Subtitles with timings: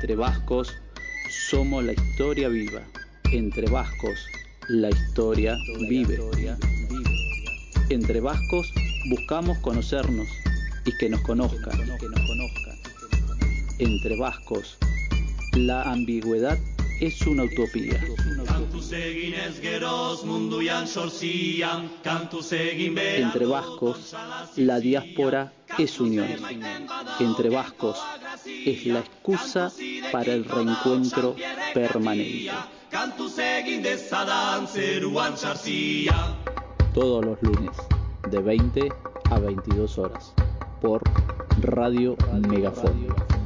[0.00, 0.74] Entre vascos
[1.50, 2.80] somos la historia viva.
[3.32, 4.18] Entre vascos
[4.70, 5.58] la historia
[5.90, 6.18] vive.
[7.90, 8.72] Entre vascos
[9.10, 10.26] buscamos conocernos
[10.86, 11.78] y que nos conozcan.
[13.78, 14.78] Entre vascos
[15.52, 16.56] la ambigüedad
[17.02, 18.00] es una utopía.
[23.18, 24.16] Entre vascos,
[24.56, 26.28] la diáspora es unión.
[27.20, 27.98] Entre vascos
[28.46, 29.72] es la excusa
[30.12, 31.36] para el reencuentro
[31.74, 32.50] permanente.
[36.94, 37.76] Todos los lunes,
[38.30, 38.88] de 20
[39.30, 40.32] a 22 horas,
[40.80, 41.02] por
[41.60, 42.16] Radio
[42.48, 43.39] Megafon.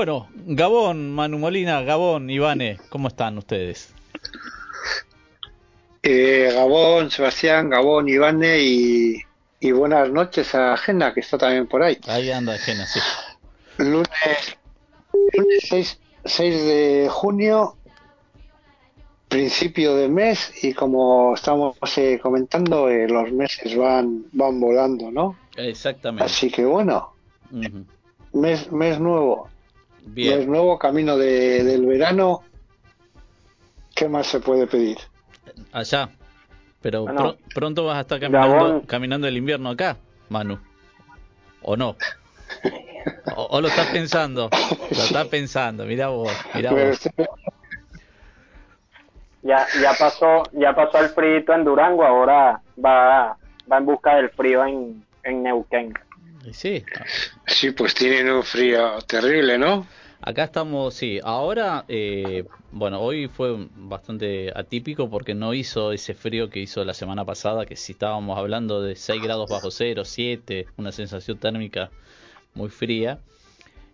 [0.00, 3.92] Bueno, Gabón, Manu Molina, Gabón, Ivane, ¿cómo están ustedes?
[6.02, 11.98] Eh, Gabón, Sebastián, Gabón, Ivane y, buenas noches a Jena, que está también por ahí.
[12.06, 12.98] Ahí anda Jena, sí.
[13.76, 14.56] Lunes,
[15.34, 17.76] lunes 6, de junio,
[19.28, 25.36] principio de mes, y como estamos eh, comentando, eh, los meses van, van volando, ¿no?
[25.58, 26.24] Exactamente.
[26.24, 27.12] Así que bueno,
[28.32, 29.50] mes, mes nuevo.
[30.16, 32.42] El nuevo camino de, del verano,
[33.94, 34.98] ¿qué más se puede pedir?
[35.72, 36.10] Allá.
[36.80, 37.04] Pero
[37.54, 39.98] pronto vas a estar caminando, caminando el invierno acá,
[40.30, 40.58] Manu.
[41.62, 41.96] ¿O no?
[43.36, 44.48] ¿O, lo estás pensando?
[44.90, 47.08] Lo estás pensando, mira vos, mira vos.
[49.42, 53.36] Ya, ya pasó, ya pasó el frío en Durango, ahora va,
[53.70, 55.94] va en busca del frío en, en Neuquén.
[56.52, 56.84] Sí.
[57.46, 59.86] Sí, pues tienen un frío terrible, ¿no?
[60.22, 61.18] Acá estamos, sí.
[61.22, 66.92] Ahora, eh, bueno, hoy fue bastante atípico porque no hizo ese frío que hizo la
[66.92, 71.90] semana pasada, que si estábamos hablando de 6 grados bajo cero, 7, una sensación térmica
[72.54, 73.18] muy fría.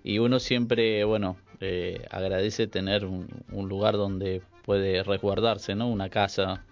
[0.03, 5.89] Y uno siempre, bueno, eh, agradece tener un, lugar donde puede resguardarse, ¿no?
[5.89, 6.65] Una casa.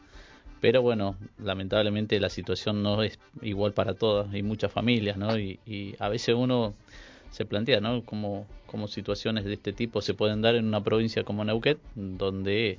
[0.60, 5.38] Pero bueno, lamentablemente la situación no es igual para todas y muchas familias, ¿no?
[5.38, 6.74] Y, a veces uno
[7.30, 8.02] se plantea, ¿no?
[8.04, 12.78] Como, como situaciones de este tipo se pueden dar en una provincia como Neuquén, donde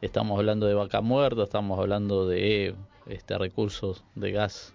[0.00, 2.74] estamos hablando de vaca muerta, estamos hablando de
[3.06, 4.72] este, recursos de gas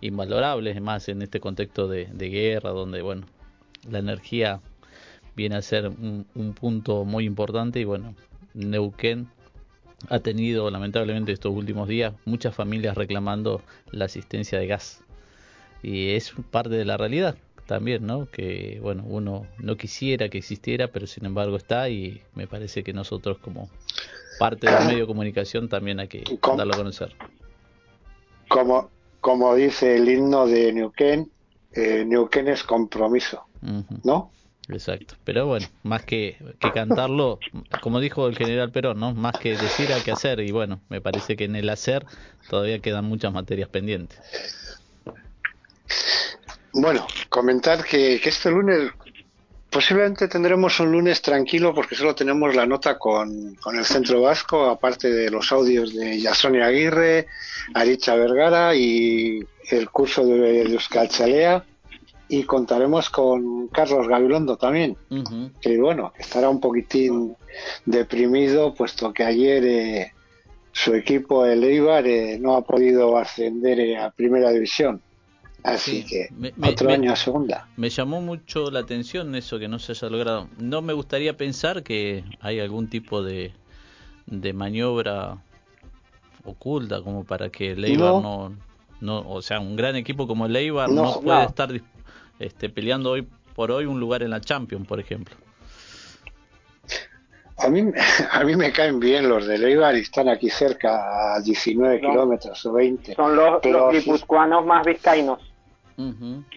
[0.00, 3.26] invalorables, más en este contexto de, guerra, donde, bueno,
[3.88, 4.60] la energía
[5.36, 8.14] viene a ser un, un punto muy importante y, bueno,
[8.54, 9.28] Neuquén
[10.08, 15.02] ha tenido lamentablemente estos últimos días muchas familias reclamando la asistencia de gas
[15.82, 18.28] y es parte de la realidad también, ¿no?
[18.30, 22.92] Que, bueno, uno no quisiera que existiera, pero sin embargo está y me parece que
[22.92, 23.68] nosotros como
[24.38, 26.24] parte del medio de comunicación también hay que
[26.56, 27.14] darlo a conocer.
[28.48, 28.90] Como,
[29.20, 31.30] como dice el himno de Neuquén,
[31.72, 33.44] eh, Neuquén es compromiso,
[34.02, 34.30] ¿no?
[34.68, 37.38] Exacto, pero bueno, más que, que cantarlo,
[37.82, 39.12] como dijo el general Perón, ¿no?
[39.12, 42.06] Más que decir hay que hacer y bueno, me parece que en el hacer
[42.48, 44.18] todavía quedan muchas materias pendientes.
[46.76, 48.90] Bueno, comentar que, este lunes
[49.70, 55.08] posiblemente tendremos un lunes tranquilo porque solo tenemos la nota con, el Centro Vasco, aparte
[55.08, 57.28] de los audios de Yasonia Aguirre,
[57.74, 59.38] Aricha Vergara y
[59.70, 61.64] el curso de, Euskal Chalea.
[62.28, 64.96] Y contaremos con Carlos Gabilondo también,
[65.60, 67.36] que bueno, estará un poquitín
[67.84, 70.12] deprimido puesto que ayer eh,
[70.72, 75.00] su equipo, el Eibar, eh, no ha podido ascender eh, a Primera División.
[75.62, 76.28] Así que
[76.62, 77.68] otro año a segunda.
[77.76, 80.48] Me llamó mucho la atención eso que no se haya logrado.
[80.58, 83.52] No me gustaría pensar que hay algún tipo de,
[84.26, 85.38] de maniobra
[86.44, 88.52] oculta como para que el Eibar no.
[89.00, 91.72] no, o sea, un gran equipo como el Eibar no, puede estar
[92.38, 95.36] este, peleando hoy por hoy un lugar en la Champions, por ejemplo.
[97.58, 97.82] A mí,
[98.32, 102.64] a mí me caen bien los de Eibar y están aquí cerca a 19 kilómetros
[102.66, 103.14] o 20.
[103.14, 105.40] Son los, los guipuzcoanos más vizcaínos.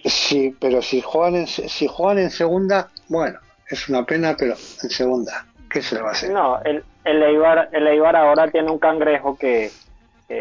[0.03, 4.89] Sí, pero si juegan, en, si juegan en segunda, bueno, es una pena, pero en
[4.89, 6.31] segunda, ¿qué se le va a hacer?
[6.31, 9.69] No, el, el, Eibar, el Eibar ahora tiene un cangrejo que,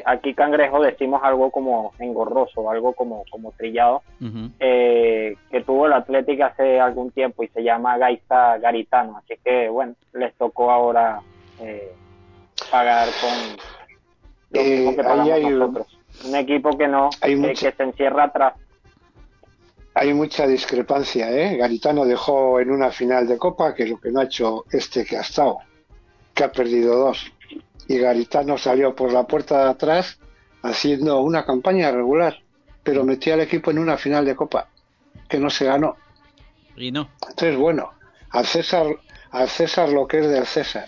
[0.04, 4.02] aquí cangrejo decimos algo como engorroso, algo como, como trillado,
[4.58, 9.68] eh, que tuvo el Atlético hace algún tiempo y se llama Gaista Garitano, así que
[9.68, 11.20] bueno, les tocó ahora
[11.60, 11.92] eh,
[12.70, 13.56] pagar con
[14.50, 15.98] lo mismo que eh, pagamos nosotros.
[16.24, 18.54] Un equipo que no, que se encierra atrás
[19.98, 21.56] hay mucha discrepancia, ¿eh?
[21.56, 25.16] Garitano dejó en una final de Copa que lo que no ha hecho este que
[25.16, 25.60] ha estado,
[26.34, 27.32] que ha perdido dos.
[27.88, 30.18] Y Garitano salió por la puerta de atrás
[30.62, 32.42] haciendo una campaña regular,
[32.82, 34.68] pero metió al equipo en una final de Copa
[35.28, 35.96] que no se ganó.
[36.76, 37.08] Y no.
[37.28, 37.92] Entonces, bueno,
[38.30, 38.86] al César,
[39.30, 40.86] al César lo que es del César.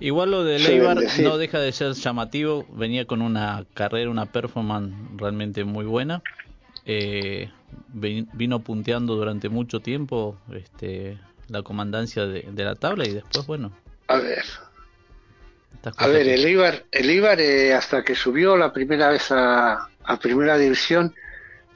[0.00, 4.94] Igual lo de Leibar no deja de ser llamativo, venía con una carrera, una performance
[5.16, 6.22] realmente muy buena.
[6.84, 7.50] Eh,
[7.92, 13.72] vino punteando durante mucho tiempo este, la comandancia de, la tabla y después, bueno.
[14.06, 14.44] A ver.
[15.96, 20.18] A ver, el Ibar, el Ibar eh, hasta que subió la primera vez a, a
[20.18, 21.14] primera división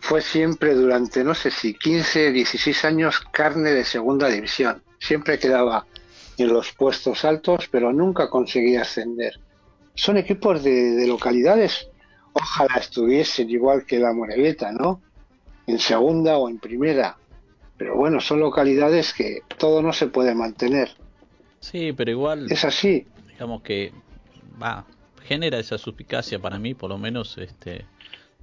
[0.01, 4.83] fue siempre durante, no sé si 15, 16 años, carne de segunda división.
[4.99, 5.87] Siempre quedaba
[6.37, 9.39] en los puestos altos, pero nunca conseguía ascender.
[9.95, 11.89] Son equipos de, de localidades,
[12.33, 15.01] ojalá estuviesen igual que la Morevieta, ¿no?
[15.67, 17.17] en segunda o en primera.
[17.77, 20.91] Pero bueno, son localidades que todo no se puede mantener.
[21.61, 22.51] Sí, pero igual.
[22.51, 23.07] Es así.
[23.33, 23.93] Digamos que
[24.63, 24.85] va,
[25.25, 27.85] genera esa suspicacia para mí, por lo menos, este,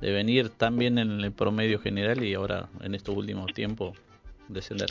[0.02, 3.98] de venir tan bien en el promedio general y ahora en estos últimos tiempos
[4.48, 4.90] descender.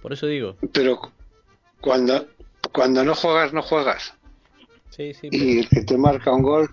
[0.00, 0.56] Por eso digo.
[0.72, 1.00] Pero
[1.80, 2.26] cuando,
[2.72, 4.14] cuando no juegas, no juegas.
[4.90, 5.28] Sí, sí.
[5.30, 6.68] Y el que te marca un gol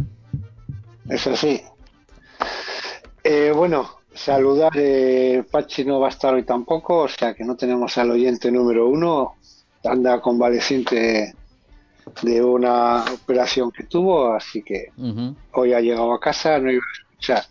[1.10, 1.62] es así.
[3.24, 7.56] Eh, bueno, Saludar, eh, Pachi no va a estar hoy tampoco, o sea que no
[7.56, 9.36] tenemos al oyente número uno,
[9.84, 11.36] anda convaleciente
[12.22, 14.92] de una operación que tuvo, así que
[15.54, 17.44] hoy ha llegado a casa, no iba a escuchar.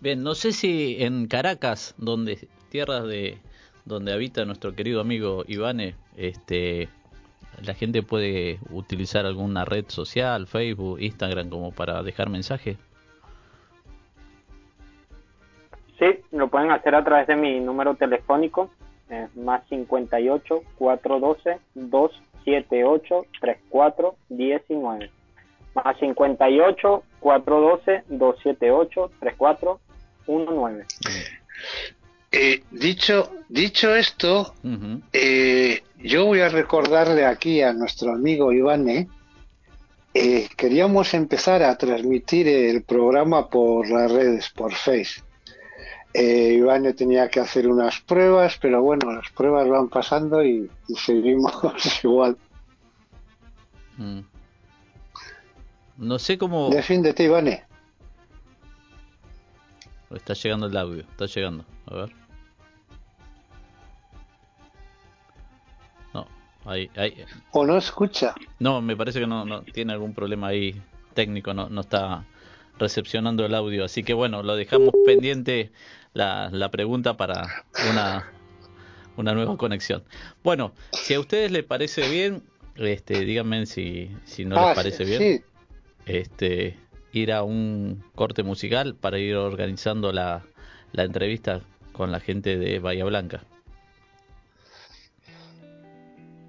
[0.02, 3.38] Bien, no sé si en Caracas, donde tierras de
[3.84, 6.88] donde habita nuestro querido amigo Ivane, este
[7.66, 12.78] la gente puede utilizar alguna red social, Facebook, Instagram como para dejar mensaje.
[15.98, 18.70] Sí, lo pueden hacer a través de mi número telefónico
[19.10, 25.12] eh, más 58 412 278 34 19
[25.76, 29.80] más 58 412 278 34
[30.38, 30.86] 19
[32.32, 34.54] eh, dicho dicho esto
[35.12, 39.08] eh, yo voy a recordarle aquí a nuestro amigo Ivane
[40.14, 45.22] eh, queríamos empezar a transmitir el programa por las redes por Face
[46.14, 51.54] eh, Iván tenía que hacer unas pruebas, pero bueno, las pruebas van pasando y, seguimos
[52.04, 52.38] igual.
[53.98, 54.22] Mm.
[55.98, 56.70] No sé cómo.
[56.70, 57.60] Defiéndete, Iván.
[60.12, 61.66] Está llegando el audio, está llegando.
[61.86, 62.10] A ver.
[66.14, 66.28] No,
[66.66, 67.24] ahí, ahí.
[67.52, 68.34] O no escucha.
[68.58, 70.82] No, me parece que no, no tiene algún problema ahí
[71.14, 72.26] técnico, no, no está
[72.80, 73.86] recepcionando el audio.
[73.86, 75.72] Así que bueno, lo dejamos pendiente
[76.14, 78.32] la, la pregunta para una,
[79.16, 80.04] una nueva conexión.
[80.44, 82.42] Bueno, si a ustedes les parece bien,
[82.76, 85.44] este, díganme si, si no les ah, parece bien.
[86.06, 86.78] Este,
[87.12, 90.44] ir a un corte musical para ir organizando la,
[90.92, 91.62] la entrevista
[91.92, 93.42] con la gente de Bahía Blanca.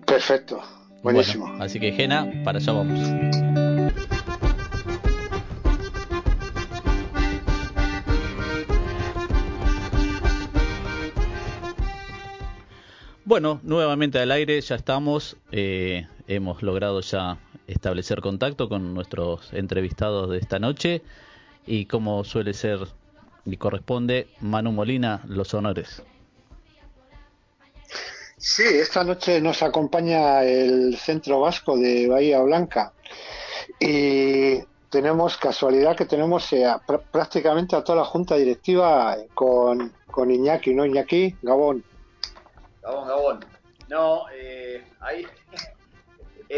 [0.07, 0.61] Perfecto,
[1.03, 1.47] buenísimo.
[1.61, 2.99] así que Gena, para allá vamos.
[13.31, 15.37] Bueno, nuevamente al aire, ya estamos.
[15.53, 17.39] Eh, hemos logrado ya
[17.73, 21.03] establecer contacto con nuestros entrevistados de esta noche.
[21.67, 22.81] Y como suele ser
[23.45, 26.03] y corresponde, Manu Molina, los honores.
[28.37, 32.93] Sí, esta noche nos acompaña el Centro Vasco de Bahía Blanca.
[33.79, 34.59] Y
[34.89, 36.67] tenemos casualidad que tenemos eh,
[37.11, 41.37] prácticamente a toda la junta directiva con, con Iñaki, ¿no, Iñaki?
[41.43, 41.85] Gabón.
[42.83, 43.45] Gabón, Gabón.
[43.89, 45.27] No, eh, ahí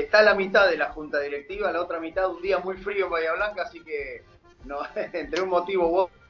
[0.00, 3.12] está la mitad de la junta directiva, la otra mitad un día muy frío en
[3.12, 4.24] Bahía Blanca, así que
[4.64, 4.80] no,
[5.12, 6.22] entre un motivo u otro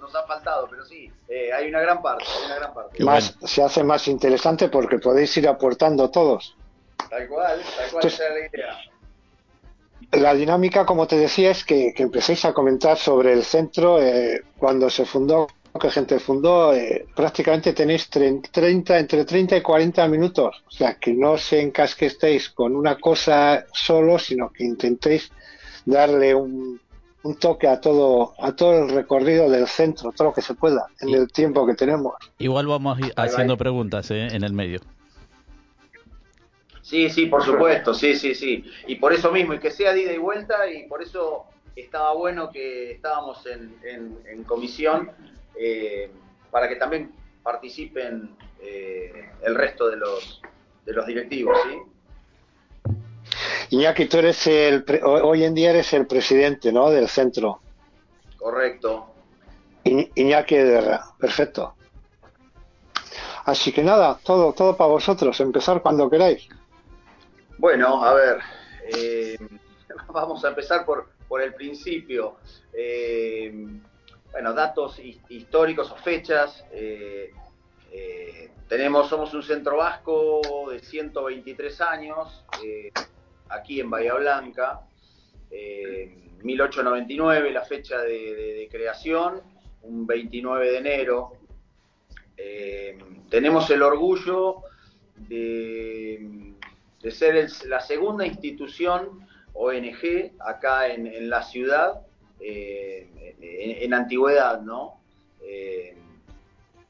[0.00, 3.04] nos ha faltado, pero sí, eh, hay una gran parte, una gran parte.
[3.04, 6.56] Más, se hace más interesante porque podéis ir aportando todos.
[7.10, 8.78] Tal cual, tal cual esa es la idea.
[10.12, 14.90] La dinámica, como te decía, es que, empecéis a comentar sobre el centro eh, cuando
[14.90, 15.46] se fundó,
[15.78, 20.62] que gente fundó, eh, prácticamente tenéis 30, entre 30 y 40 minutos.
[20.66, 25.30] O sea, que no se encasquestéis con una cosa solo, sino que intentéis
[25.84, 26.80] darle un,
[27.22, 30.86] un toque a todo a todo el recorrido del centro, todo lo que se pueda
[31.00, 32.14] en el tiempo que tenemos.
[32.38, 34.28] Igual vamos haciendo preguntas ¿eh?
[34.32, 34.80] en el medio.
[36.82, 38.64] Sí, sí, por supuesto, sí, sí, sí.
[38.86, 42.12] Y por eso mismo, y que sea de ida y vuelta, y por eso estaba
[42.12, 43.74] bueno que estábamos en,
[44.26, 45.10] en, comisión
[45.56, 46.10] eh,
[46.50, 50.40] para que también participen eh, el resto de los,
[50.84, 51.78] de los directivos, ¿sí?
[53.70, 56.90] Iñaki, tú eres el, hoy en día eres el presidente, ¿no?
[56.90, 57.60] Del centro.
[58.36, 59.14] Correcto.
[59.84, 60.56] Iñaki
[61.18, 61.74] perfecto.
[63.44, 66.48] Así que nada, todo, todo para vosotros, empezar cuando queráis.
[67.58, 68.38] Bueno, a ver,
[68.96, 69.36] eh,
[70.12, 72.36] vamos a empezar por, por el principio.
[72.72, 73.52] Eh,
[74.32, 74.98] bueno, datos
[75.28, 76.64] históricos o fechas.
[76.72, 77.30] Eh,
[78.68, 82.44] tenemos, somos un centro vasco de 123 años
[83.48, 84.80] aquí en Bahía Blanca.
[86.42, 89.42] 1899, eh, la fecha de, creación,
[89.82, 91.32] un 29 de enero.
[92.36, 92.98] Eh,
[93.28, 94.62] tenemos el orgullo
[95.16, 96.54] de,
[97.10, 102.00] ser la segunda institución ONG acá en, la ciudad,
[102.42, 105.00] eh, en, antigüedad, ¿no?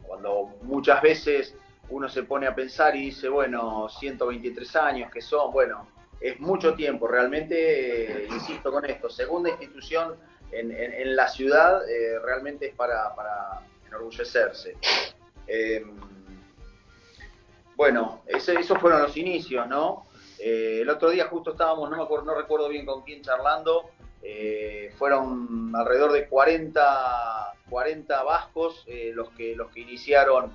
[0.07, 1.55] cuando muchas veces
[1.89, 5.89] uno se pone a pensar y dice, bueno, 123 años que son, bueno,
[6.21, 10.17] es mucho tiempo, realmente, eh, insisto con esto, segunda institución
[10.53, 13.11] en, la ciudad, eh, realmente es para,
[13.87, 14.77] enorgullecerse.
[17.75, 20.07] Bueno, esos fueron los inicios, ¿no?
[20.39, 23.91] Eh, el otro día justo estábamos, no me acuerdo, no recuerdo bien con quién charlando,
[24.97, 30.53] fueron alrededor de 40, 40 vascos los, que, los que iniciaron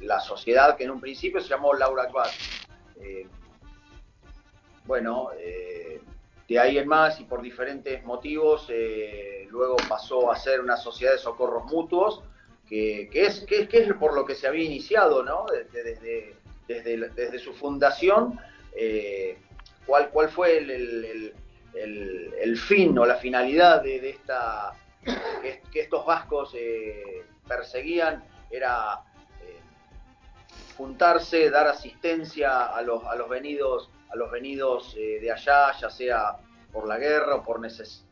[0.00, 2.30] la sociedad que en un principio se llamó Laura Quad
[4.84, 6.00] bueno, eh,
[6.48, 11.12] de ahí en más y por diferentes motivos, eh, luego pasó a ser una sociedad
[11.12, 12.22] de socorros mutuos,
[12.68, 15.44] que, es, que, es por lo que se había iniciado, ¿no?
[15.72, 16.34] Desde,
[16.66, 18.40] desde, su fundación,
[18.74, 19.36] eh,
[19.84, 21.34] ¿cuál, ¿cuál fue el,
[22.56, 26.54] fin o la finalidad de, esta, que, estos vascos
[27.46, 28.24] perseguían?
[28.50, 29.02] Era
[30.76, 35.88] juntarse, dar asistencia a los, a los venidos a los venidos eh, de allá, ya
[35.88, 36.36] sea
[36.70, 38.06] por la guerra o por necesidad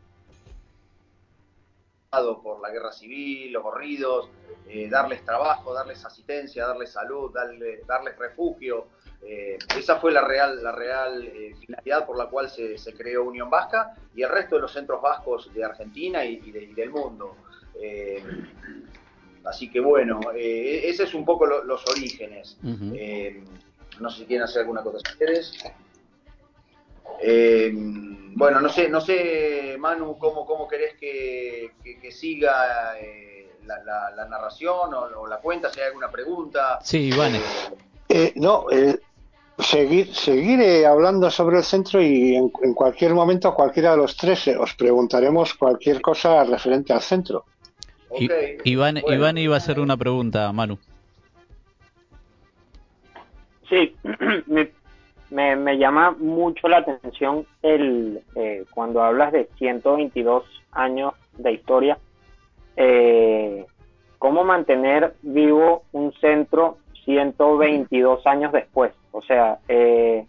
[2.43, 4.29] por la guerra civil, los corridos,
[4.67, 8.89] eh, darles trabajo, darles asistencia, darles salud, darle, darles refugio.
[9.23, 13.95] Eh, esa fue la real, la real finalidad por la cual se, creó Unión Vasca
[14.15, 17.37] y el resto de los centros vascos de Argentina y, del mundo.
[19.45, 22.57] así que bueno, ese es un poco los orígenes.
[22.63, 25.59] no sé si quieren hacer alguna cosa ustedes.
[27.23, 27.71] Eh,
[28.35, 31.73] bueno, no sé, no sé, Manu, cómo, cómo querés que,
[32.11, 36.79] siga eh, la, narración o, la cuenta, si hay alguna pregunta.
[36.83, 37.35] Sí, Iván.
[38.09, 38.67] Eh, no,
[39.61, 44.75] seguir, seguir hablando sobre el centro y en, cualquier momento, cualquiera de los tres, os
[44.75, 47.45] preguntaremos cualquier cosa referente al centro.
[48.65, 50.79] Iván, Iván iba a hacer una pregunta, Manu.
[53.69, 53.95] Sí,
[54.47, 54.73] me,
[55.31, 61.99] me, me llama mucho la atención el eh, cuando hablas de 122 años de historia,
[62.77, 63.65] eh,
[64.19, 68.93] cómo mantener vivo un centro 122 años después.
[69.13, 70.27] O sea, eh,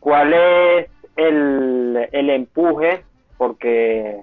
[0.00, 3.04] ¿cuál es el, el empuje?
[3.38, 4.22] Porque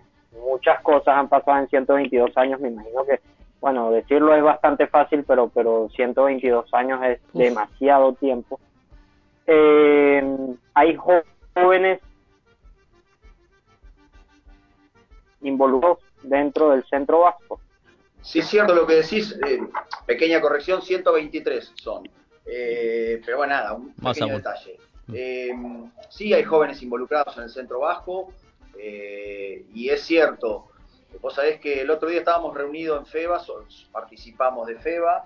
[0.49, 3.19] muchas cosas han pasado en 122 años, me imagino que,
[3.61, 8.59] bueno, decirlo es bastante fácil, pero, pero 122 años es demasiado tiempo
[9.45, 10.37] eh,
[10.73, 11.99] hay jóvenes
[15.41, 17.59] involucrados dentro del centro vasco.
[18.21, 19.59] Sí, es cierto lo que decís, eh,
[20.05, 22.09] pequeña corrección, 123 son.
[22.45, 24.77] Eh, pero bueno, nada, un pequeño detalle.
[25.13, 25.51] Eh,
[26.09, 28.33] sí, hay jóvenes involucrados en el centro vasco
[28.75, 30.67] y es cierto,
[31.21, 33.41] vos sabés que el otro día estábamos reunidos en FEBA,
[33.91, 35.25] participamos de FEBA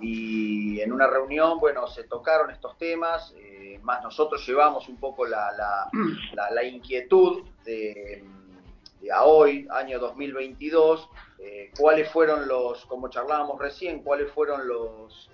[0.00, 3.34] y en una reunión, bueno, se tocaron estos temas,
[3.82, 5.52] más nosotros llevamos un poco la,
[6.50, 8.24] la, inquietud de,
[9.00, 11.08] de, a hoy, año 2022,
[11.78, 15.30] cuáles fueron los, como charlábamos recién, cuáles fueron los,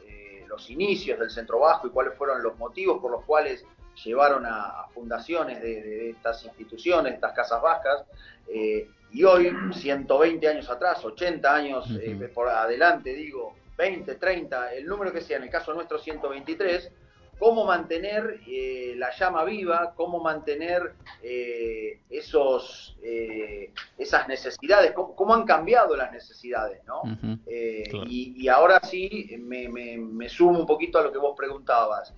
[0.53, 3.65] los inicios del Centro Vasco y cuáles fueron los motivos por los cuales
[4.05, 8.05] llevaron a, fundaciones de, estas instituciones, estas casas vascas,
[8.49, 14.87] eh, y hoy, 120 años atrás, 80 años eh, por adelante, digo, 20, 30, el
[14.87, 16.91] número que sea, en el caso nuestro 123,
[17.43, 20.95] cómo mantener eh, la llama viva, cómo mantener
[22.09, 22.97] esos,
[23.99, 27.03] esas necesidades, cómo, han cambiado las necesidades, ¿no?
[28.07, 32.13] y, ahora sí, me, me, sumo un poquito a lo que vos preguntabas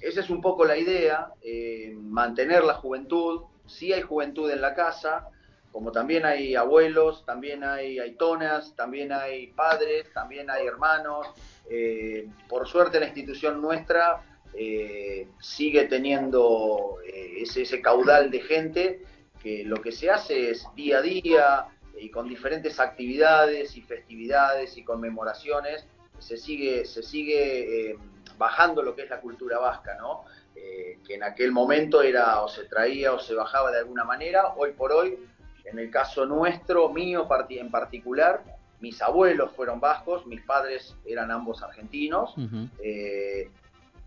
[0.00, 3.42] esa es un poco la idea, eh, mantener la juventud.
[3.66, 5.28] Sí hay juventud en la casa,
[5.72, 11.26] como también hay abuelos, también hay aitonas, también hay padres, también hay hermanos.
[11.70, 14.22] Eh, por suerte la institución nuestra
[14.54, 19.02] eh, sigue teniendo ese, ese, caudal de gente
[19.42, 21.66] que lo que se hace es día a día
[22.00, 25.86] y con diferentes actividades y festividades y conmemoraciones,
[26.18, 27.96] se sigue, se sigue
[28.38, 30.24] bajando lo que es la cultura vasca, ¿no?
[30.54, 34.54] Eh, que en aquel momento era o se traía o se bajaba de alguna manera,
[34.56, 35.18] hoy por hoy,
[35.64, 38.42] en el caso nuestro, mío en particular,
[38.80, 42.34] mis abuelos fueron vascos, mis padres eran ambos argentinos,
[42.82, 43.50] eh,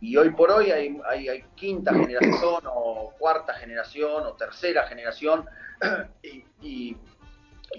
[0.02, 5.46] y hoy por hoy hay, quinta generación o cuarta generación o tercera generación,
[6.62, 6.98] y,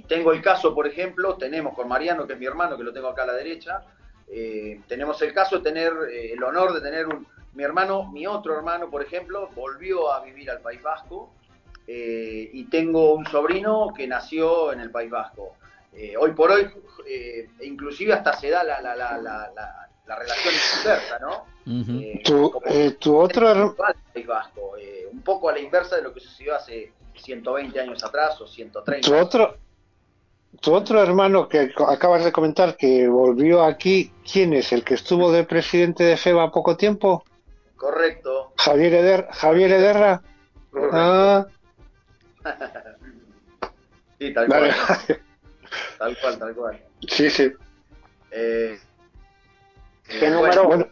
[0.09, 3.09] tengo el caso, por ejemplo, tenemos con Mariano, que es mi hermano, que lo tengo
[3.09, 3.83] acá a la derecha,
[4.27, 8.27] eh, tenemos el caso de tener eh, el honor de tener un, mi hermano, mi
[8.27, 11.35] otro hermano, por ejemplo, volvió a vivir al País Vasco
[11.87, 15.57] eh, y tengo un sobrino que nació en el País Vasco.
[16.19, 16.71] hoy por hoy,
[17.61, 21.47] inclusive hasta se da la, la, la, la relación inversa, ¿no?
[22.99, 24.75] tu, otro País Vasco,
[25.11, 29.09] un poco a la inversa de lo que sucedió hace 120 años atrás o 130.
[29.09, 29.57] Tu otro,
[30.61, 34.73] tu otro hermano que acabas de comentar que volvió aquí, ¿quién es?
[34.73, 37.25] ¿El que estuvo de presidente de FEBA poco tiempo?
[37.77, 38.53] Correcto.
[38.57, 40.23] Javier, Eder, Javier Ederra.
[40.93, 41.47] Ah.
[44.19, 44.71] sí, tal cual.
[45.99, 46.81] tal cual, tal cual.
[47.09, 47.53] Sí, sí.
[48.31, 48.79] Eh,
[50.19, 50.65] ¿Qué número?
[50.65, 50.87] Bueno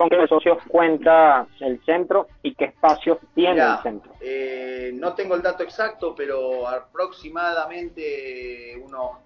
[0.00, 4.14] con qué socios cuenta el centro y qué espacios tiene el centro.
[4.18, 9.18] Eh, no tengo el dato exacto, pero aproximadamente unos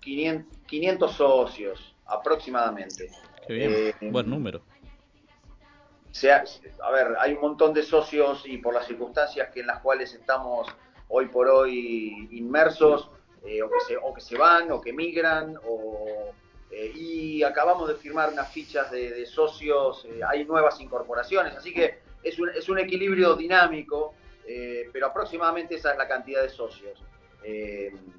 [0.00, 3.08] 500, socios, aproximadamente.
[3.46, 4.62] Qué bien, eh, buen número.
[6.10, 6.42] Sea,
[6.82, 10.12] a ver, hay un montón de socios y por las circunstancias que en las cuales
[10.12, 10.66] estamos
[11.06, 13.12] hoy por hoy inmersos,
[13.44, 16.32] eh, o, que se, o que se van, o que migran, o
[16.70, 22.00] eh, y acabamos de firmar unas fichas de, socios, eh, hay nuevas incorporaciones, así que
[22.22, 24.14] es un, equilibrio dinámico,
[24.46, 27.00] eh, pero aproximadamente esa es la cantidad de socios.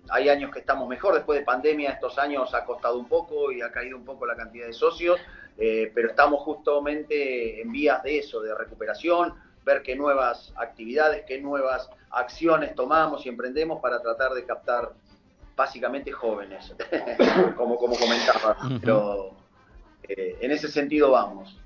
[0.10, 3.62] hay años que estamos mejor, después de pandemia estos años ha costado un poco y
[3.62, 5.20] ha caído un poco la cantidad de socios,
[5.58, 9.34] pero estamos justamente en vías de eso, de recuperación,
[9.66, 14.94] ver qué nuevas actividades, qué nuevas acciones tomamos y emprendemos para tratar de captar
[15.58, 16.74] básicamente jóvenes,
[17.58, 19.32] como, como comentaba, pero
[20.04, 21.60] eh, en ese sentido vamos.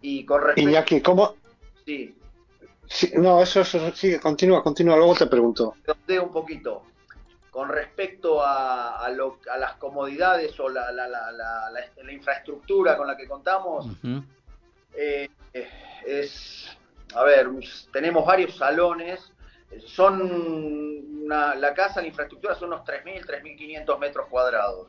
[0.00, 0.70] Y con respecto...
[0.70, 1.36] Iñaki, ¿cómo?
[1.84, 2.16] Sí.
[3.18, 5.74] no, eso, eso sigue, continúa, continúa, luego te pregunto.
[5.86, 6.84] un poquito.
[7.50, 13.06] Con respecto a, a, lo, a las comodidades o la, la, la, la, infraestructura con
[13.06, 13.88] la que contamos,
[14.94, 16.78] eh, es,
[17.14, 17.50] a ver,
[17.92, 19.32] tenemos varios salones
[19.84, 24.88] son la casa, la infraestructura son unos 3.000, 3.500 metros cuadrados.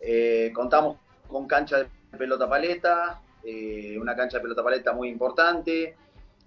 [0.00, 0.98] Eh, contamos
[1.28, 5.96] con cancha de pelota paleta, eh, una cancha de pelota paleta muy importante,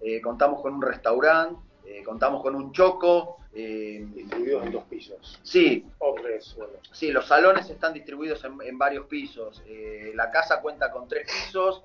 [0.00, 1.60] eh, contamos con un restaurante,
[2.04, 3.36] contamos con un choco.
[3.52, 5.40] distribuidos en dos pisos.
[5.42, 5.84] Sí,
[6.92, 9.62] sí, los salones están distribuidos en, en varios pisos.
[10.14, 11.82] la casa cuenta con tres pisos,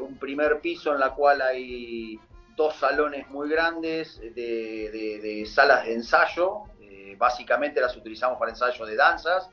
[0.00, 2.18] un primer piso en la cual hay
[2.56, 8.96] dos salones muy grandes de, salas de ensayo, eh, básicamente las utilizamos para ensayo de
[8.96, 9.48] danzas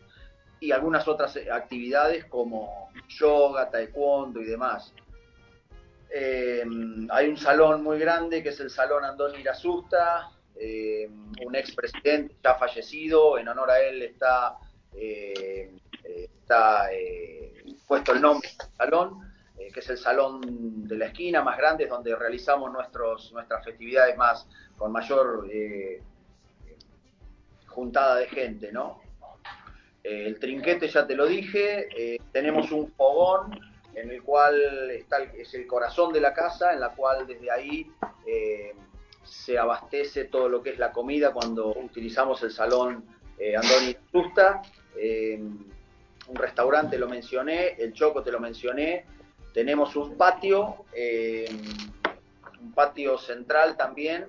[0.59, 4.93] y algunas otras actividades como yoga, taekwondo y demás.
[6.11, 6.65] Eh,
[7.11, 11.07] hay un salón muy grande que es el Salón Andoni Irasusta, eh,
[11.45, 14.57] un expresidente ya fallecido, en honor a él está,
[16.03, 16.89] está
[17.87, 19.28] puesto el nombre del salón.
[19.71, 20.41] Que es el salón
[20.87, 24.47] de la esquina más grande, es donde realizamos nuestros, nuestras festividades más
[24.79, 26.01] con mayor eh,
[27.67, 29.01] juntada de gente, ¿no?
[30.03, 33.59] Eh, el trinquete ya te lo dije, eh, tenemos un fogón
[33.93, 37.91] en el cual está es el corazón de la casa, en la cual desde ahí
[39.23, 43.03] se abastece todo lo que es la comida cuando utilizamos el salón
[43.57, 44.61] Andoni Susta.
[44.95, 49.05] un restaurante lo mencioné, el Choco te lo mencioné,
[49.53, 50.85] tenemos un patio,
[52.61, 54.27] un patio central también,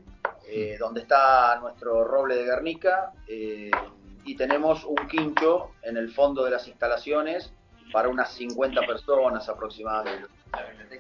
[0.79, 3.13] donde está nuestro roble de Guernica
[4.25, 7.53] y tenemos un quincho en el fondo de las instalaciones
[7.93, 10.29] para unas 50 personas aproximadamente.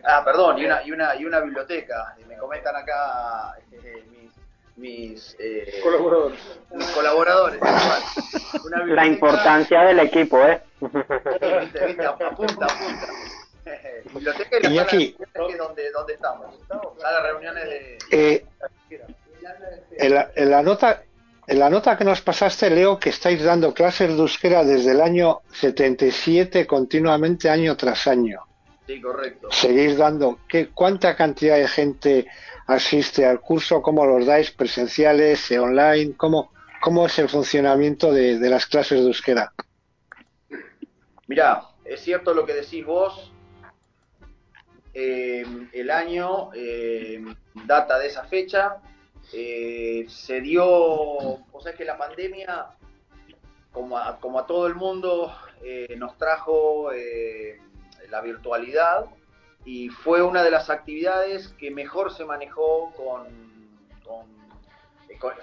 [0.04, 2.16] Ah, perdón, y una, y una, y una biblioteca.
[2.28, 4.28] Me comentan acá eh,
[4.76, 6.40] mis, eh, colaboradores.
[6.72, 7.60] Mis colaboradores
[8.86, 10.62] La importancia del equipo, ¿eh?
[10.80, 13.08] Viste, viste, apunta, apunta.
[14.12, 16.54] Biblioteca y la de donde, donde estamos.
[16.68, 17.98] Sala de reuniones de...
[18.10, 18.46] Eh,
[19.98, 21.02] en, la, en la nota
[21.50, 25.00] en la nota que nos pasaste leo que estáis dando clases de euskera desde el
[25.00, 28.46] año 77 continuamente año tras año.
[28.86, 29.48] Sí, correcto.
[29.50, 32.26] Seguís dando, ¿qué, ¿cuánta cantidad de gente
[32.68, 33.82] asiste al curso?
[33.82, 34.52] ¿Cómo los dais?
[34.52, 35.50] ¿Presenciales?
[35.50, 36.14] ¿Online?
[36.16, 39.52] ¿Cómo, cómo es el funcionamiento de, las clases de euskera?
[41.26, 43.29] Mirá, es cierto lo que decís vos.
[44.92, 47.22] Eh, el año eh,
[47.66, 48.80] data de esa fecha,
[49.32, 52.70] eh, se dio, o sea que la pandemia,
[53.72, 57.60] como a, como a todo el mundo, eh, nos trajo eh,
[58.08, 59.06] la virtualidad
[59.64, 63.50] y fue una de las actividades que mejor se manejó con,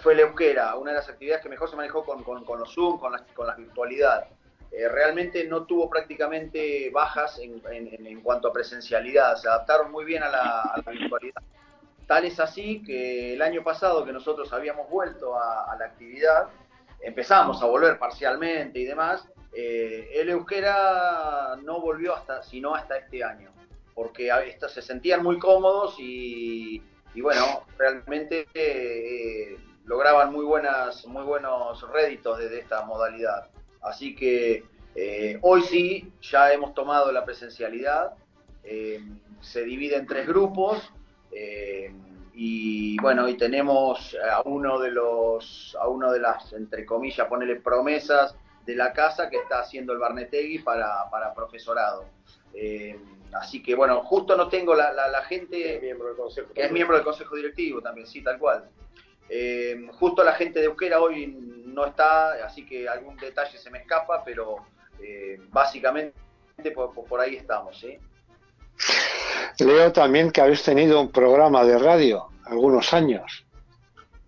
[0.01, 2.99] fue la euskera, una de las actividades que mejor se manejó con, con, los Zoom,
[2.99, 4.27] con la, con la virtualidad.
[4.71, 10.29] Realmente no tuvo prácticamente bajas en, en, cuanto a presencialidad, se adaptaron muy bien a
[10.29, 11.41] la, a la virtualidad.
[12.07, 16.47] Tal es así que el año pasado que nosotros habíamos vuelto a, la actividad,
[17.01, 23.25] empezamos a volver parcialmente y demás, eh, el euskera no volvió hasta, sino hasta este
[23.25, 23.51] año,
[23.93, 24.31] porque
[24.69, 26.81] se sentían muy cómodos y,
[27.21, 33.49] bueno, realmente eh, lograban muy, buenas, muy buenos réditos desde esta modalidad.
[33.81, 34.63] Así que
[34.95, 38.13] eh, hoy sí, ya hemos tomado la presencialidad,
[39.41, 40.91] se divide en tres grupos,
[41.31, 41.93] eh,
[42.33, 47.57] y bueno, y tenemos a uno de los, a uno de las, entre comillas, ponerle
[47.57, 48.35] promesas
[48.65, 52.05] de la casa que está haciendo el Barnetegui para, para profesorado.
[52.53, 52.99] Eh,
[53.33, 56.63] así que bueno, justo no tengo la, la, gente que es miembro del consejo, que
[56.63, 58.69] es miembro del consejo directivo también, sí, tal cual.
[59.29, 61.25] Eh, justo la gente de Euskera hoy
[61.77, 64.65] no está, así que algún detalle se me escapa, pero
[65.51, 66.15] básicamente
[66.73, 67.99] por, por, ahí estamos, ¿sí?
[69.59, 73.45] Leo también que habéis tenido un programa de radio algunos años.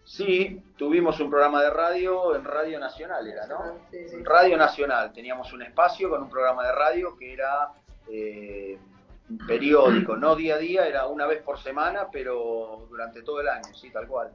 [0.06, 3.80] Sí, tuvimos un programa de radio en Radio Nacional, era, ¿no?
[4.24, 7.72] Radio Nacional, teníamos un espacio con un programa de radio que era
[8.12, 8.78] eh,
[9.48, 13.74] periódico, no día a día, era una vez por semana, pero durante todo el año,
[13.74, 14.32] sí, tal cual.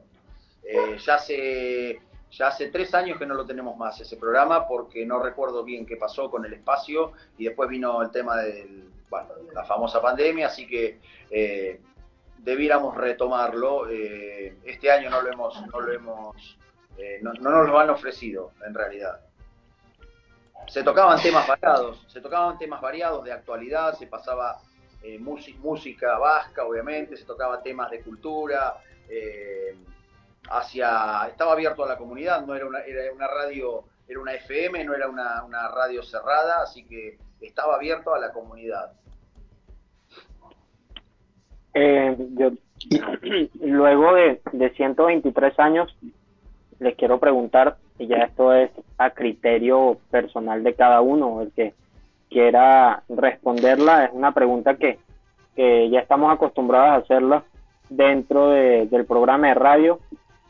[0.63, 2.01] Eh, ya hace
[2.35, 5.85] ya hace tres años que no lo tenemos más ese programa porque no recuerdo bien
[5.85, 8.35] qué pasó con el espacio y después vino el tema
[9.09, 11.79] bueno, la famosa pandemia, así que eh,
[12.39, 13.89] debiéramos retomarlo.
[13.89, 16.57] Eh, este año no lo hemos, no lo hemos,
[16.97, 19.21] eh, no, nos lo han ofrecido en realidad.
[20.67, 24.59] Se tocaban temas variados, se tocaban temas variados de actualidad, se pasaba
[25.59, 28.75] música vasca, obviamente, se tocaba temas de cultura,
[30.49, 34.83] hacia, estaba abierto a la comunidad, no era una, era una radio, era una FM,
[34.83, 38.91] no era una, una radio cerrada, así que estaba abierto a la comunidad.
[41.73, 42.51] Eh, yo,
[43.61, 45.95] luego de, de 123 años,
[46.79, 51.73] les quiero preguntar, y ya esto es a criterio personal de cada uno, el que
[52.29, 54.99] quiera responderla, es una pregunta que,
[55.55, 57.43] que ya estamos acostumbrados a hacerla
[57.89, 59.99] dentro del programa de radio,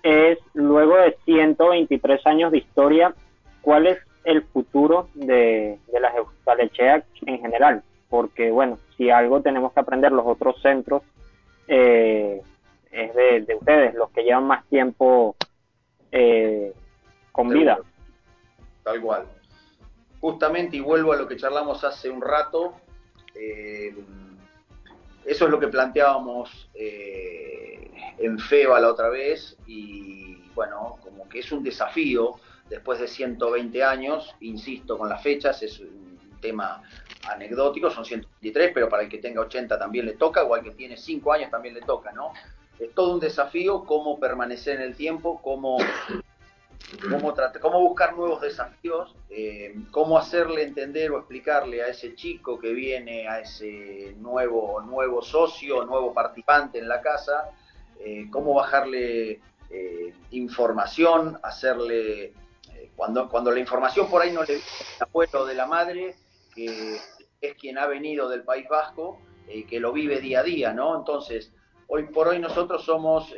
[0.06, 3.16] es luego de 123 años de historia,
[3.62, 9.74] ¿cuál es el futuro de, de la Euskalechea en general, porque bueno, si algo tenemos
[9.74, 11.02] que aprender los otros centros
[11.68, 12.40] eh,
[12.92, 15.36] es de, ustedes, los que llevan más tiempo
[16.12, 16.72] eh,
[17.32, 17.80] con vida.
[18.84, 19.26] Tal cual.
[20.22, 22.76] Justamente, y vuelvo a lo que charlamos hace un rato,
[23.34, 23.94] eh,
[25.26, 31.52] eso es lo que planteábamos en FEBA la otra vez, y bueno, como que es
[31.52, 32.36] un desafío
[32.70, 36.82] después de 120 años, insisto con las fechas, es un tema
[37.30, 40.96] anecdótico, son 123, pero para el que tenga 80 también le toca, igual que tiene
[40.96, 42.34] 5 años también le toca, ¿no?
[42.80, 45.78] Es todo un desafío cómo permanecer en el tiempo, cómo
[47.02, 52.74] cómo, cómo buscar nuevos desafíos, eh, cómo hacerle entender o explicarle a ese chico que
[52.74, 57.50] viene, a ese nuevo, nuevo socio, nuevo participante en la casa,
[58.00, 62.34] eh, cómo bajarle eh, información, hacerle,
[62.96, 66.16] cuando, cuando la información por ahí no le viene del abuelo de la madre,
[66.54, 66.98] que
[67.42, 69.20] es quien ha venido del País Vasco,
[69.70, 70.98] que lo vive día a día, ¿no?
[70.98, 71.54] Entonces,
[71.88, 73.32] hoy por hoy nosotros somos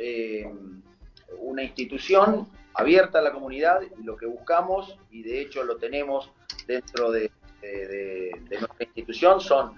[1.38, 6.30] una institución abierta a la comunidad y lo que buscamos, y de hecho lo tenemos
[6.66, 7.30] dentro de,
[8.48, 9.74] nuestra institución, son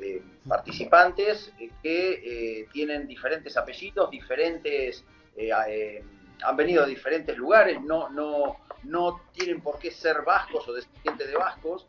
[0.00, 1.52] eh, participantes
[1.82, 5.04] que eh, tienen diferentes apellidos, diferentes,
[5.36, 6.02] eh,
[6.42, 11.28] han venido de diferentes lugares, no, no, no tienen por qué ser vascos o descendientes
[11.28, 11.86] de vascos.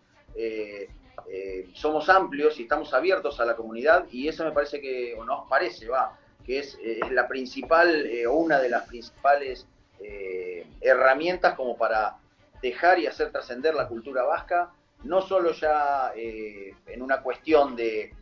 [1.73, 5.49] somos amplios y estamos abiertos a la comunidad y eso me parece que, o nos
[5.49, 6.77] parece, va, que es,
[7.09, 9.65] la principal o una de las principales
[10.03, 12.17] eh, herramientas como para
[12.61, 14.71] dejar y hacer trascender la cultura vasca,
[15.03, 18.13] no solo ya eh, en una cuestión de,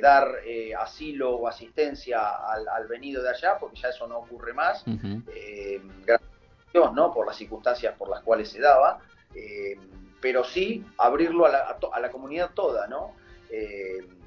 [0.00, 4.82] dar eh, asilo o asistencia al, venido de allá, porque ya eso no ocurre más,
[4.84, 7.12] gracias a Dios, ¿no?
[7.12, 8.98] por las circunstancias por las cuales se daba,
[10.20, 13.14] pero sí abrirlo a la, a la comunidad toda, ¿no?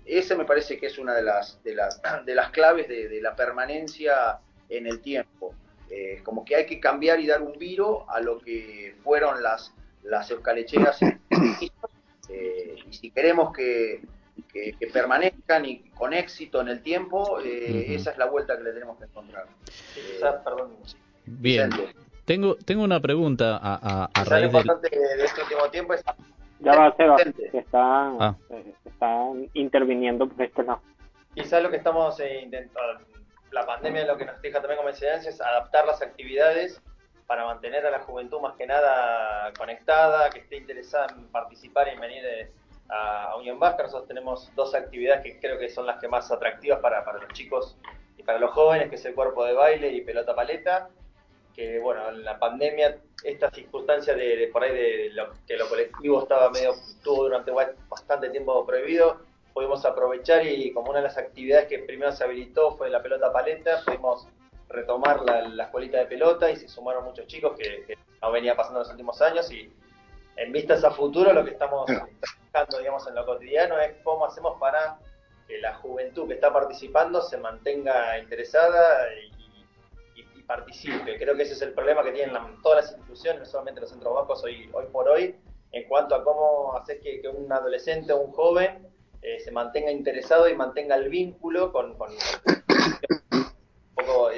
[0.06, 3.22] ese me parece que es una de las, de las, de las claves de, de
[3.22, 5.54] la permanencia en el tiempo.
[5.90, 9.74] Eh, como que hay que cambiar y dar un viro a lo que fueron las,
[10.04, 11.00] las eucalecheras.
[12.32, 14.04] Eh, y si queremos que,
[14.94, 19.00] permanezcan y con éxito en el tiempo, eh, esa es la vuelta que le tenemos
[19.00, 19.48] que encontrar.
[21.26, 21.72] Bien.
[22.26, 26.04] Tengo, tengo una pregunta a, a, raíz importante de este último tiempo es...
[26.60, 28.36] Ya va, Seba, que están, ah.
[28.86, 30.82] están interviniendo por este lado.
[31.34, 33.02] Quizás lo que estamos intentando
[33.52, 36.82] la pandemia lo que nos deja también como enseñanza es adaptar las actividades
[37.30, 41.92] para mantener a la juventud más que nada conectada, que esté interesada en participar y
[41.92, 42.52] en venir eh,
[42.90, 43.84] a, Unión Vasca.
[43.84, 47.78] Nosotros tenemos dos actividades que creo que son las que más atractivas para, los chicos
[48.18, 50.90] y para los jóvenes, que es el cuerpo de baile y pelota paleta,
[51.54, 55.12] que bueno, en la pandemia esta circunstancia de, por ahí de
[55.46, 59.22] que lo colectivo estaba medio, tuvo durante bastante tiempo prohibido,
[59.54, 63.32] pudimos aprovechar y como una de las actividades que primero se habilitó fue la pelota
[63.32, 64.28] paleta, pudimos
[64.70, 68.84] retomar la, escuelita de pelota y se sumaron muchos chicos que, no venía pasando en
[68.84, 69.72] los últimos años y
[70.36, 74.60] en vistas a futuro lo que estamos trabajando digamos en lo cotidiano es cómo hacemos
[74.60, 75.00] para
[75.48, 79.30] que la juventud que está participando se mantenga interesada y,
[80.46, 81.20] participe.
[81.20, 84.16] Creo que ese es el problema que tienen todas las instituciones, no solamente los centros
[84.16, 85.36] bajos hoy, hoy por hoy,
[85.72, 88.90] en cuanto a cómo hacer que, que un adolescente o un joven
[89.22, 93.46] eh, se mantenga interesado y mantenga el vínculo con, con, un
[93.96, 94.30] poco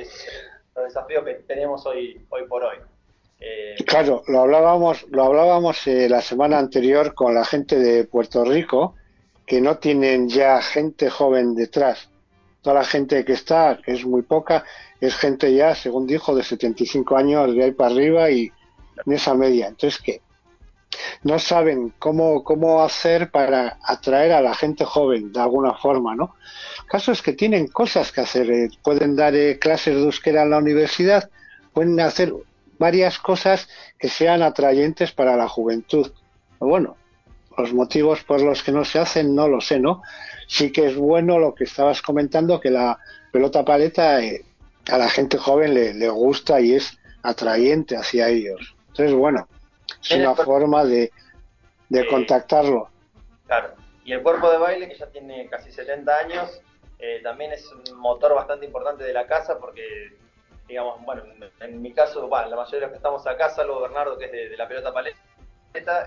[0.76, 2.78] los desafíos que tenemos hoy, hoy por hoy.
[3.40, 8.44] Eh, claro, lo hablábamos, lo hablábamos eh, la semana anterior con la gente de Puerto
[8.44, 8.96] Rico,
[9.46, 12.10] que no tienen ya gente joven detrás.
[12.62, 14.64] Toda la gente que está, que es muy poca,
[15.00, 18.52] es gente ya, según dijo, de 75 años de ahí para arriba y
[19.06, 19.68] en esa media.
[19.68, 20.22] Entonces, ¿qué?
[21.24, 26.36] No saben cómo, cómo hacer para atraer a la gente joven de alguna forma, ¿no?
[26.80, 30.44] El caso es que tienen cosas que hacer, eh, pueden dar eh, clases de euskera
[30.44, 31.30] en la universidad,
[31.74, 32.34] pueden hacer
[32.78, 36.12] varias cosas que sean atrayentes para la juventud.
[36.60, 36.98] Bueno,
[37.58, 40.02] los motivos por los que no se hacen no lo sé, ¿no?
[40.48, 42.98] Sí que es bueno lo que estabas comentando, que la
[43.32, 44.44] pelota paleta eh,
[44.90, 48.76] a la gente joven le, le gusta y es atrayente hacia ellos.
[48.90, 49.48] Entonces, bueno,
[50.02, 51.12] es una forma de,
[51.90, 52.90] de contactarlo.
[53.48, 53.74] Claro.
[54.04, 56.62] Y el cuerpo de baile, que ya tiene casi 70 años,
[57.00, 60.18] eh, también es un motor bastante importante de la casa porque,
[60.68, 61.24] digamos, bueno,
[61.60, 64.32] en mi caso, bueno, la mayoría de los que estamos acá, salvo Bernardo, que es
[64.32, 65.20] de, la pelota paleta,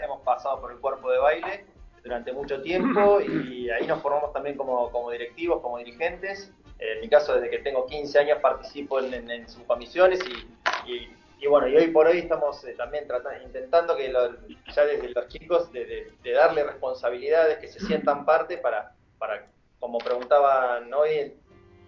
[0.03, 1.67] hemos pasado por el cuerpo de baile
[2.03, 6.53] durante mucho tiempo y ahí nos formamos también como, como directivos, como dirigentes.
[6.79, 10.55] En mi caso, desde que tengo 15 años participo en, en, sus comisiones y
[10.87, 11.09] y
[11.47, 15.73] bueno, y hoy por hoy estamos eh, también tratando, intentando que ya desde los chicos
[15.73, 19.47] de, darle responsabilidades, que se sientan parte para, para
[19.81, 21.35] como preguntaban hoy,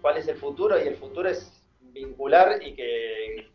[0.01, 3.49] cuál es el futuro y el futuro es vincular y que,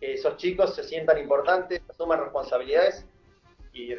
[0.00, 3.04] esos chicos se sientan importantes, asuman responsabilidades
[3.72, 3.94] y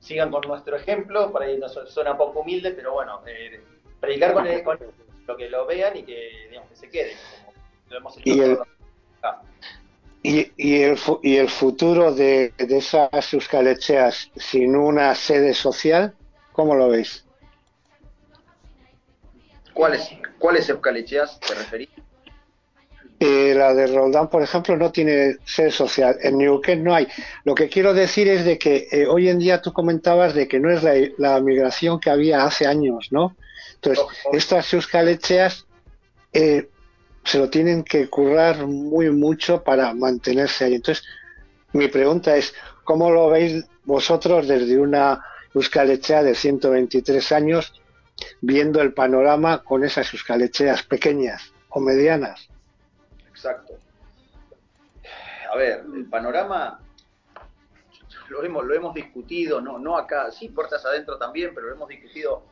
[0.00, 3.60] sigan con nuestro ejemplo, por ahí no suena poco humilde, pero bueno, eh,
[4.00, 4.78] predicar con,
[5.26, 7.18] lo que lo vean y que, digamos, que se queden,
[7.90, 8.56] lo hemos hecho y,
[10.26, 16.14] y, el, y el futuro de, de esas euskalechas sin una sede social,
[16.52, 17.24] ¿cómo lo veis?
[19.72, 21.90] ¿Cuáles, cuáles euskalecheas te referís?
[23.20, 26.18] Eh, la de Roldán, por ejemplo, no tiene sede social.
[26.20, 27.06] En Neuquén no hay.
[27.44, 30.58] Lo que quiero decir es de que eh, hoy en día tú comentabas de que
[30.58, 30.82] no es
[31.18, 33.36] la, migración que había hace años, ¿no?
[33.76, 35.66] Entonces, estas euskalecheas
[36.32, 36.68] eh,
[37.26, 40.74] se lo tienen que currar muy mucho para mantenerse ahí.
[40.76, 41.04] Entonces,
[41.72, 47.82] mi pregunta es, ¿cómo lo veis vosotros desde una euskalechea de 123 años
[48.40, 52.48] viendo el panorama con esas euskalecheas pequeñas o medianas?
[53.28, 53.74] Exacto.
[55.52, 56.80] A ver, el panorama
[58.28, 61.88] lo hemos, lo hemos discutido, no, no acá, sí, puertas adentro también, pero lo hemos
[61.88, 62.44] discutido.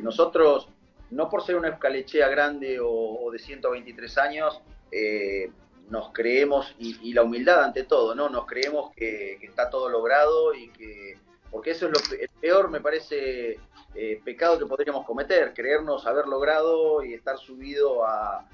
[0.00, 0.68] Nosotros,
[1.10, 5.50] no por ser una escalechea grande o, de 123 años, eh,
[5.88, 8.28] nos creemos, y, la humildad ante todo, ¿no?
[8.28, 11.16] Nos creemos que, está todo logrado y que,
[11.50, 13.58] porque eso es lo el peor, me parece,
[13.94, 18.46] eh, pecado que podríamos cometer, creernos haber logrado y estar subido a,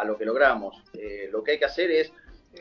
[0.00, 0.82] a, lo que logramos.
[0.94, 2.10] Eh, lo que hay que hacer es,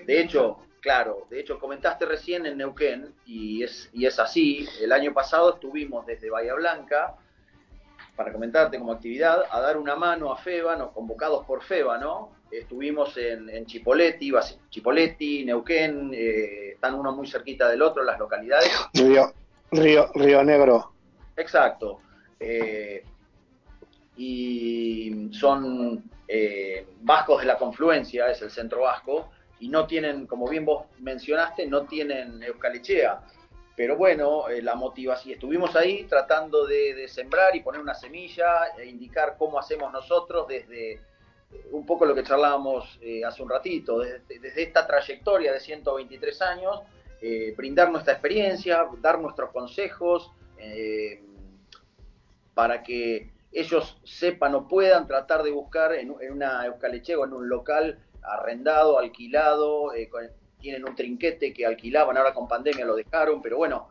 [0.05, 4.91] de hecho, claro, de hecho comentaste recién en Neuquén y es, y es así, el
[4.91, 7.15] año pasado estuvimos desde Bahía Blanca,
[8.17, 12.31] para comentarte como actividad, a dar una mano a FEBA, convocados por FEBA, ¿no?
[12.51, 14.31] Estuvimos en, en Chipoletti,
[14.71, 18.71] Chipoletti, Neuquén, eh, están uno muy cerquita del otro, las localidades.
[18.93, 19.31] Río,
[19.71, 20.93] Río, Río Negro.
[21.35, 21.99] Exacto.
[22.39, 23.03] Eh,
[24.17, 30.47] y son eh, vascos de la confluencia, es el centro vasco, y no tienen, como
[30.47, 33.21] bien vos mencionaste, no tienen Eucalichea.
[33.77, 38.87] Pero bueno, eh, la motivación, estuvimos ahí tratando de, sembrar y poner una semilla e
[38.87, 40.99] indicar cómo hacemos nosotros desde eh,
[41.71, 46.81] un poco lo que charlábamos hace un ratito, desde, esta trayectoria de 123 años,
[47.55, 50.31] brindar nuestra experiencia, dar nuestros consejos
[52.53, 57.47] para que ellos sepan o puedan tratar de buscar en, una Eucaleche o en un
[57.47, 60.09] local arrendado, alquilado, eh,
[60.59, 63.89] tienen un trinquete que alquilaban, ahora con pandemia lo dejaron, pero bueno,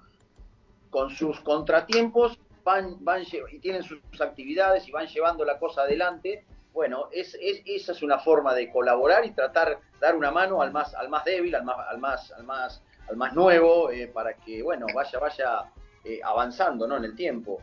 [0.90, 6.44] con sus contratiempos van, van y tienen sus actividades y van llevando la cosa adelante.
[6.72, 10.94] Bueno, es, esa es una forma de colaborar y tratar dar una mano al más,
[10.94, 14.62] al más débil, al más, al más, al más, al más nuevo, eh, para que
[14.62, 15.72] bueno vaya, vaya
[16.04, 16.98] eh, avanzando ¿no?
[16.98, 17.62] en el tiempo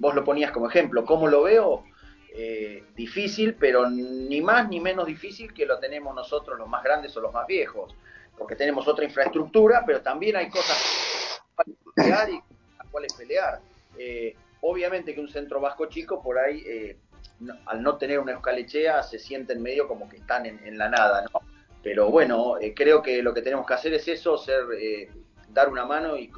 [0.00, 1.04] vos lo ponías como ejemplo.
[1.04, 1.84] ¿Cómo lo veo?
[2.32, 7.16] Eh, difícil, pero ni más ni menos difícil que lo tenemos nosotros los más grandes
[7.16, 7.94] o los más viejos,
[8.38, 12.40] porque tenemos otra infraestructura, pero también hay cosas para pelear y
[12.78, 13.60] las cuales pelear.
[13.98, 16.98] Eh, obviamente que un centro vasco chico por ahí, eh,
[17.66, 21.40] al no tener una escalechea, se sienten medio como que están en, la nada, ¿no?
[21.82, 24.64] Pero bueno, creo que lo que tenemos que hacer es eso, ser,
[25.48, 26.30] dar una mano y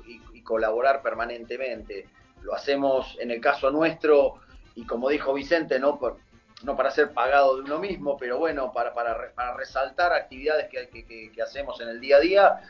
[0.42, 2.07] colaborar permanentemente
[2.42, 4.40] lo hacemos en el caso nuestro
[4.75, 6.19] y como dijo Vicente, no, Por,
[6.63, 11.31] no para ser pagado de uno mismo, pero bueno, para, para, para resaltar actividades que,
[11.33, 12.61] que, hacemos en el día a día.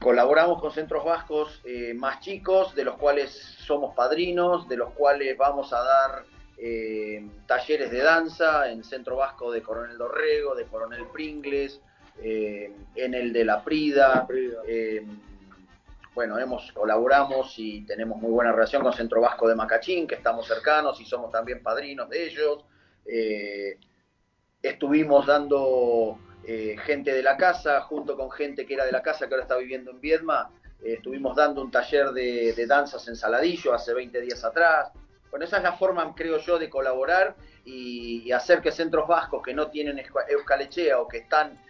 [0.00, 5.36] Colaboramos con centros vascos eh, más chicos, de los cuales somos padrinos, de los cuales
[5.36, 6.24] vamos a dar
[6.56, 11.80] eh, talleres de danza en Centro Vasco de Coronel Dorrego, de Coronel Pringles,
[12.22, 14.26] eh, en el de La Prida,
[16.18, 20.48] bueno, hemos, colaboramos y tenemos muy buena relación con Centro Vasco de Macachín, que estamos
[20.48, 22.64] cercanos y somos también padrinos de ellos.
[23.06, 23.78] Eh,
[24.60, 29.28] estuvimos dando eh, gente de la casa, junto con gente que era de la casa
[29.28, 30.50] que ahora está viviendo en Viedma,
[30.82, 34.90] eh, estuvimos dando un taller de, danzas en Saladillo hace 20 días atrás.
[35.30, 39.54] Bueno, esa es la forma, creo yo, de colaborar y, hacer que centros vascos que
[39.54, 41.60] no tienen Euskalechea o que están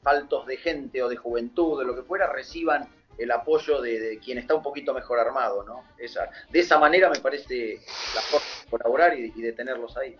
[0.00, 2.88] faltos de gente o de juventud o lo que fuera, reciban
[3.20, 5.84] el apoyo de, quien está un poquito mejor armado, ¿no?
[5.98, 7.78] Esa, de esa manera me parece
[8.14, 10.16] la forma de colaborar y, de tenerlos ahí.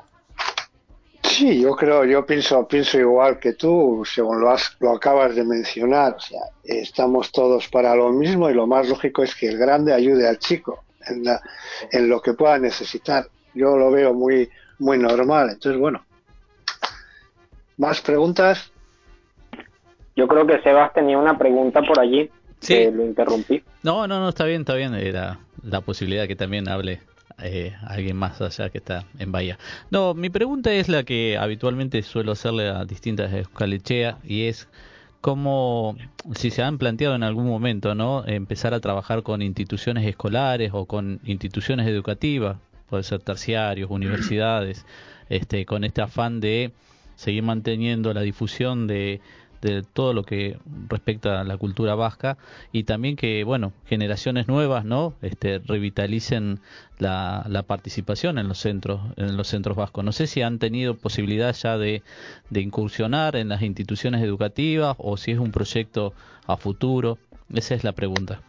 [1.22, 5.44] Sí, yo creo, yo pienso, pienso igual que tú, según lo, has, lo acabas de
[5.44, 9.58] mencionar, o sea, estamos todos para lo mismo y lo más lógico es que el
[9.58, 11.24] grande ayude al chico en,
[11.92, 13.26] en lo que pueda necesitar.
[13.54, 15.50] Yo lo veo muy, muy normal.
[15.50, 16.04] Entonces, bueno,
[17.76, 18.72] ¿más preguntas?
[20.16, 22.30] Yo creo que Sebas tenía una pregunta por allí.
[22.60, 22.90] Sí.
[22.90, 23.62] lo interrumpí.
[23.82, 24.94] No, no, no, está bien, está bien.
[24.94, 27.00] Era la posibilidad que también hable
[27.42, 29.58] eh, alguien más allá que está en Bahía.
[29.90, 34.68] No, mi pregunta es la que habitualmente suelo hacerle a distintas escalecheas y es
[35.20, 35.96] cómo,
[36.34, 38.24] si se han planteado en algún momento, ¿no?
[38.26, 42.58] Empezar a trabajar con instituciones escolares o con instituciones educativas,
[42.88, 44.84] puede ser terciarios, universidades,
[45.28, 46.72] este, con este afán de
[47.16, 49.20] seguir manteniendo la difusión de
[49.60, 50.58] de todo lo que
[50.88, 52.38] respecta a la cultura vasca
[52.72, 55.14] y también que, bueno, generaciones nuevas, ¿no?
[55.22, 56.60] Este, revitalicen
[56.98, 60.04] la, la participación en los centros, en los centros vascos.
[60.04, 62.02] No sé si han tenido posibilidad ya de,
[62.48, 66.14] de incursionar en las instituciones educativas o si es un proyecto
[66.46, 67.18] a futuro.
[67.52, 68.40] Esa es la pregunta.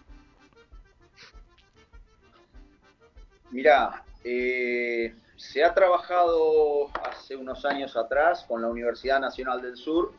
[3.51, 10.13] Mira, eh, se ha trabajado hace unos años atrás con la Universidad Nacional del Sur,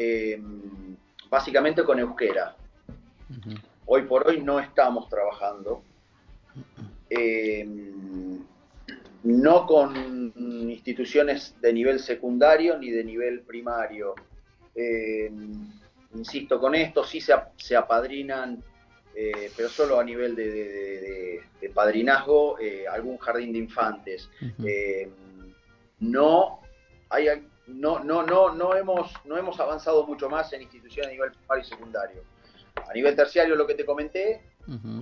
[0.00, 0.40] eh,
[1.28, 2.54] básicamente con euskera.
[3.86, 5.82] Hoy por hoy no estamos trabajando.
[7.10, 7.66] Eh,
[9.24, 14.14] no con instituciones de nivel secundario ni de nivel primario.
[16.14, 18.62] insisto con esto, sí se apadrinan
[19.20, 21.42] eh, pero solo a nivel de,
[21.74, 24.30] padrinazgo, eh, algún jardín de infantes.
[25.98, 26.60] No,
[27.08, 27.26] hay,
[27.68, 31.64] no, no, no, no, hemos, no hemos avanzado mucho más en instituciones a nivel primario
[31.64, 32.22] y secundario.
[32.88, 34.42] A nivel terciario, lo que te comenté,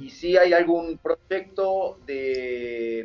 [0.00, 3.04] y sí hay algún proyecto de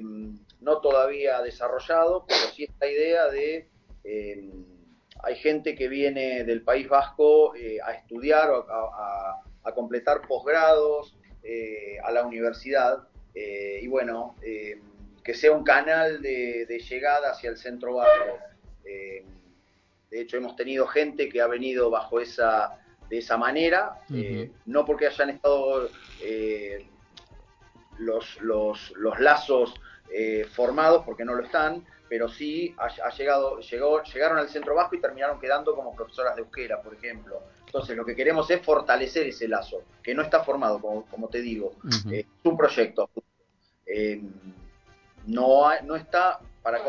[0.59, 3.67] no todavía desarrollado, pero sí esta idea de
[5.23, 11.97] hay gente que viene del País Vasco a estudiar o a, a completar posgrados eh,
[12.03, 14.79] a la universidad eh, y bueno, eh,
[15.23, 18.39] que sea un canal de, llegada hacia el centro bajo.
[20.11, 23.97] De hecho, hemos tenido gente que ha venido bajo esa, de esa manera,
[24.65, 25.89] no porque hayan estado
[27.97, 29.73] los, los, los, lazos
[30.53, 34.99] formados, porque no lo están, pero sí ha, llegado, llegó, llegaron al centro bajo y
[34.99, 37.41] terminaron quedando como profesoras de euskera, por ejemplo.
[37.65, 41.71] Entonces, lo que queremos es fortalecer ese lazo, que no está formado, como, te digo.
[42.11, 43.09] Eh, es un proyecto.
[43.85, 44.21] Eh,
[45.25, 46.79] no, no está, para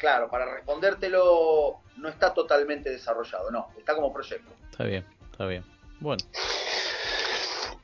[0.00, 4.50] claro, para respondértelo, no está totalmente desarrollado, no, está como proyecto.
[4.70, 5.62] Está bien, está bien.
[6.00, 6.24] Bueno.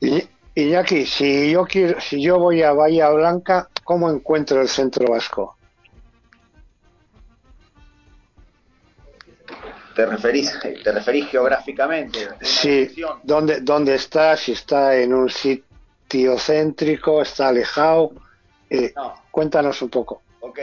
[0.01, 5.07] Y, Iñaki, si yo quiero, si yo voy a Bahía Blanca, ¿cómo encuentro el centro
[5.12, 5.57] vasco?
[9.95, 12.29] ¿Te referís, te referís geográficamente?
[12.43, 14.37] Sí, ¿dónde, ¿dónde está?
[14.37, 18.12] Si está en un sitio céntrico, está alejado.
[18.69, 18.93] Eh,
[19.31, 20.23] cuéntanos un poco.
[20.41, 20.59] Ok.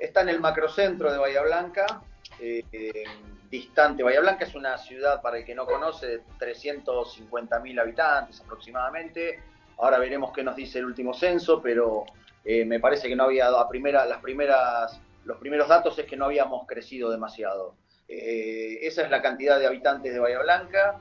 [0.00, 2.02] Está en el macrocentro de Bahía Blanca,
[2.40, 3.04] eh,
[3.50, 4.02] distante.
[4.02, 9.42] Bahía Blanca es una ciudad, para el que no conoce, de 350.000 habitantes aproximadamente.
[9.76, 12.06] Ahora veremos qué nos dice el último censo, pero
[12.46, 16.16] eh, me parece que no había, a primera, las primeras, los primeros datos es que
[16.16, 17.74] no habíamos crecido demasiado.
[18.08, 20.98] Eh, esa es la cantidad de habitantes de Bahía Blanca.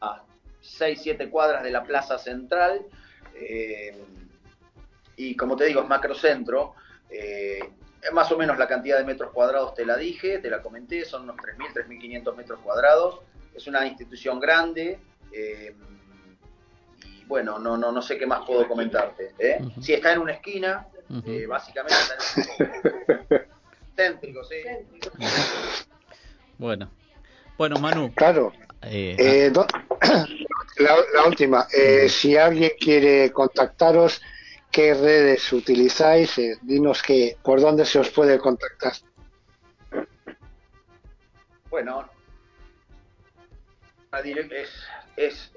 [0.00, 0.22] A
[0.62, 2.86] 6-7 cuadras de la plaza central.
[5.28, 6.74] Y como te digo, es macrocentro.
[7.10, 7.60] Eh,
[8.12, 11.22] más o menos la cantidad de metros cuadrados te la dije, te la comenté, son
[11.24, 13.20] unos 3.000, 3.500 metros cuadrados.
[13.54, 14.98] Es una institución grande.
[17.04, 19.34] y bueno, no, no, no sé qué más puedo comentarte.
[19.80, 20.86] Si está en una esquina,
[21.48, 25.30] básicamente está en una esquina.
[26.58, 26.90] Bueno.
[27.60, 28.10] Bueno, Manu.
[28.14, 28.54] Claro.
[28.82, 29.52] Eh, eh,
[30.00, 30.26] ah.
[30.78, 31.66] la, última.
[31.76, 34.22] Eh, si alguien quiere contactaros,
[34.70, 36.40] ¿qué redes utilizáis?
[36.62, 38.92] dinos que por dónde se os puede contactar.
[41.68, 42.08] Bueno,
[45.16, 45.52] es,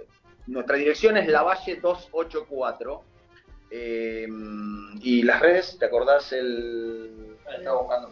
[0.48, 3.04] nuestra dirección es la Valle 284.
[3.72, 7.38] y las redes, ¿te acordás el...
[7.58, 8.12] Estaba buscando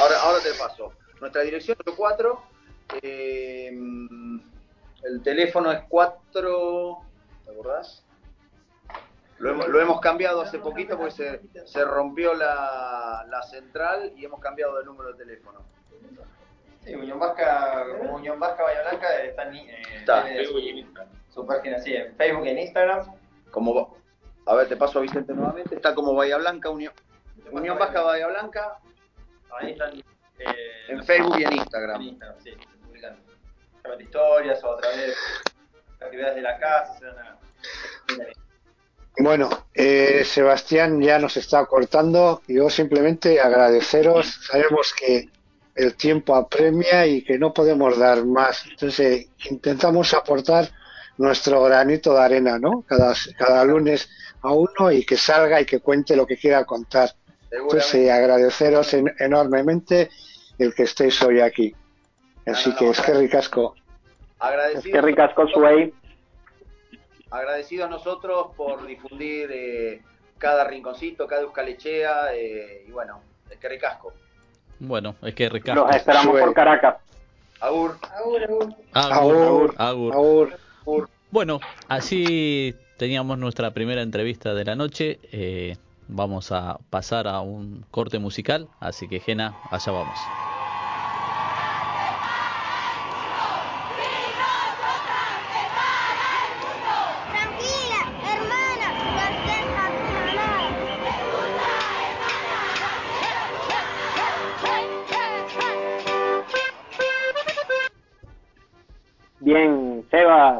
[0.00, 0.92] Ahora, ahora te paso.
[1.20, 2.42] Nuestra dirección es 4.
[3.02, 6.98] Eh, el teléfono es 4.
[7.44, 8.03] ¿Te acordás?
[9.44, 14.78] Lo hemos, cambiado hace poquito porque se, se rompió la, la, central y hemos cambiado
[14.78, 15.60] de número de teléfono.
[16.82, 20.22] Sí, Unión Vasca, como Unión Vasca Bahía Blanca está en, eh, está.
[20.22, 21.14] Facebook y en Instagram.
[21.28, 23.06] Su página, sí, en Facebook y en Instagram.
[23.50, 23.98] Como,
[24.46, 25.74] a ver, te paso a Vicente nuevamente.
[25.74, 26.94] Está como Bahía Blanca, Unión,
[27.52, 28.78] Unión Vasca Bahía Blanca,
[29.60, 29.98] Ahí están.
[29.98, 30.04] Eh,
[30.88, 32.00] en Facebook y en Instagram.
[32.00, 33.16] En Instagram, sí, se publican
[34.00, 34.96] historias o a través
[35.98, 36.98] de actividades de la casa.
[36.98, 37.06] Se
[38.22, 38.43] a...
[39.18, 42.42] Bueno, eh, Sebastián ya nos está cortando.
[42.48, 44.40] Yo simplemente agradeceros.
[44.50, 45.28] Sabemos que
[45.74, 48.64] el tiempo apremia y que no podemos dar más.
[48.68, 50.68] Entonces, intentamos aportar
[51.16, 52.84] nuestro granito de arena, ¿no?
[52.86, 54.08] Cada, cada lunes
[54.42, 57.10] a uno y que salga y que cuente lo que quiera contar.
[57.50, 60.10] Entonces, agradeceros enormemente
[60.58, 61.74] el que estéis hoy aquí.
[62.46, 63.74] Así que es que ricasco.
[64.40, 64.80] Agradecido.
[64.80, 65.94] Es que ricasco, Suey.
[67.34, 70.02] Agradecidos nosotros por difundir eh,
[70.38, 73.20] cada rinconcito, cada euskalechea, eh, y bueno,
[73.50, 74.12] es que ricasco.
[74.78, 75.84] Bueno, es que recasco.
[75.84, 76.96] Los esperamos por Caracas.
[77.58, 77.96] Agur.
[78.16, 78.42] Agur,
[78.92, 79.74] agur.
[79.76, 80.58] Agur.
[80.86, 81.08] Agur.
[81.32, 81.58] Bueno,
[81.88, 85.18] así teníamos nuestra primera entrevista de la noche.
[85.32, 85.76] Eh,
[86.06, 90.18] vamos a pasar a un corte musical, así que Jena, allá vamos.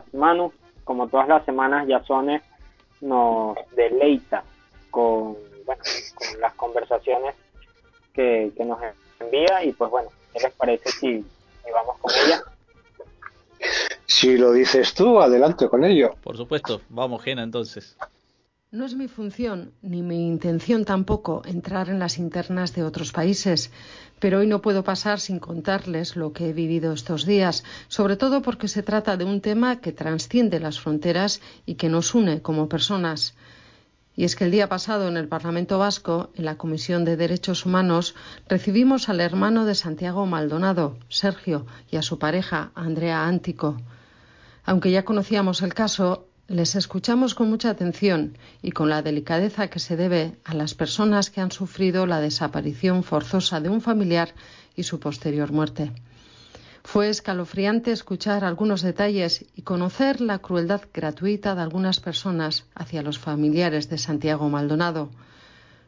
[0.02, 0.52] Sebas, Manu,
[0.84, 2.42] como todas las semanas, Yasone
[3.00, 4.44] nos deleita
[4.90, 5.36] con,
[5.66, 5.82] bueno,
[6.14, 7.34] con las conversaciones
[8.12, 8.78] que, nos
[9.20, 11.24] envía y pues bueno, ¿qué les parece si,
[11.72, 12.42] vamos con ella?
[14.06, 16.14] Si lo dices tú, adelante con ello.
[16.22, 17.96] Por supuesto, vamos, Gena, entonces.
[18.74, 23.70] No es mi función, ni mi intención tampoco, entrar en las internas de otros países,
[24.18, 28.42] pero hoy no puedo pasar sin contarles lo que he vivido estos días, sobre todo
[28.42, 32.68] porque se trata de un tema que trasciende las fronteras y que nos une como
[32.68, 33.36] personas.
[34.16, 37.66] Y es que el día pasado en el Parlamento Vasco, en la Comisión de Derechos
[37.66, 38.16] Humanos,
[38.48, 43.76] recibimos al hermano de Santiago Maldonado, Sergio, y a su pareja, Andrea Antico.
[44.64, 49.78] Aunque ya conocíamos el caso, les escuchamos con mucha atención y con la delicadeza que
[49.78, 54.34] se debe a las personas que han sufrido la desaparición forzosa de un familiar
[54.76, 55.90] y su posterior muerte.
[56.82, 63.18] Fue escalofriante escuchar algunos detalles y conocer la crueldad gratuita de algunas personas hacia los
[63.18, 65.08] familiares de Santiago Maldonado.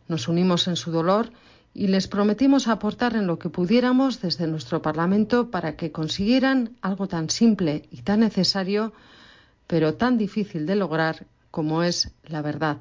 [0.09, 1.33] Nos unimos en su dolor
[1.75, 7.09] y les prometimos aportar en lo que pudiéramos desde nuestro Parlamento para que consiguieran algo
[7.09, 8.95] tan simple y tan necesario
[9.67, 12.79] pero tan difícil de lograr como es la verdad.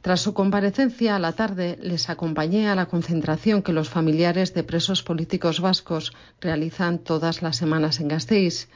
[0.00, 4.62] Tras su comparecencia a la tarde, les acompañé a la concentración que los familiares de
[4.62, 8.68] presos políticos vascos realizan todas las semanas en Gasteiz.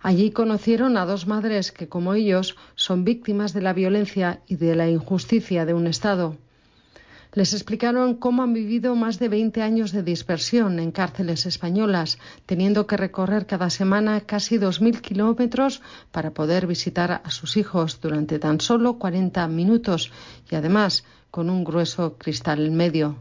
[0.00, 4.74] Allí conocieron a dos madres que, como ellos, son víctimas de la violencia y de
[4.74, 6.36] la injusticia de un Estado.
[7.34, 12.86] Les explicaron cómo han vivido más de 20 años de dispersión en cárceles españolas, teniendo
[12.86, 15.82] que recorrer cada semana casi 2.000 kilómetros
[16.12, 20.12] para poder visitar a sus hijos durante tan solo 40 minutos
[20.48, 23.18] y además con un grueso cristal en medio.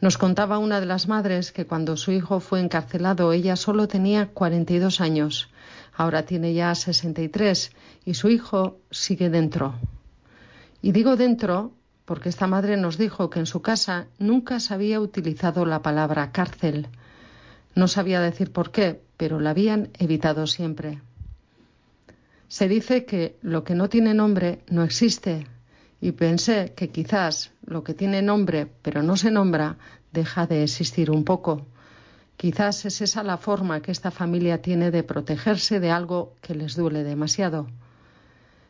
[0.00, 4.28] Nos contaba una de las madres que cuando su hijo fue encarcelado ella solo tenía
[4.28, 5.48] 42 años.
[5.96, 7.72] Ahora tiene ya 63
[8.04, 9.74] y su hijo sigue dentro.
[10.80, 11.72] Y digo dentro
[12.06, 16.32] porque esta madre nos dijo que en su casa nunca se había utilizado la palabra
[16.32, 16.88] cárcel.
[17.74, 21.02] No sabía decir por qué, pero la habían evitado siempre.
[22.48, 25.46] Se dice que lo que no tiene nombre no existe,
[26.00, 29.76] y pensé que quizás lo que tiene nombre pero no se nombra
[30.12, 31.66] deja de existir un poco.
[32.36, 36.76] Quizás es esa la forma que esta familia tiene de protegerse de algo que les
[36.76, 37.66] duele demasiado.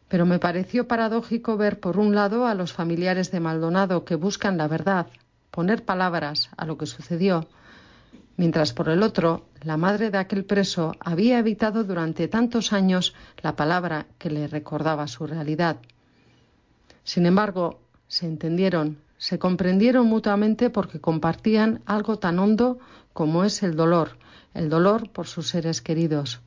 [0.08, 4.56] Pero me pareció paradójico ver por un lado a los familiares de Maldonado que buscan
[4.56, 5.06] la verdad,
[5.50, 7.48] poner palabras a lo que sucedió,
[8.36, 13.56] mientras por el otro la madre de aquel preso había evitado durante tantos años la
[13.56, 15.78] palabra que le recordaba su realidad.
[17.02, 22.78] Sin embargo, se entendieron, se comprendieron mutuamente porque compartían algo tan hondo
[23.12, 24.18] como es el dolor,
[24.54, 26.40] el dolor por sus seres queridos.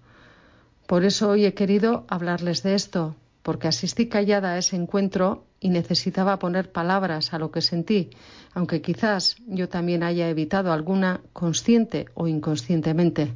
[0.87, 3.15] Por eso hoy he querido hablarles de esto,
[3.49, 8.11] porque asistí callada a ese encuentro y necesitaba poner palabras a lo que sentí,
[8.53, 13.33] aunque quizás yo también haya evitado alguna consciente o inconscientemente.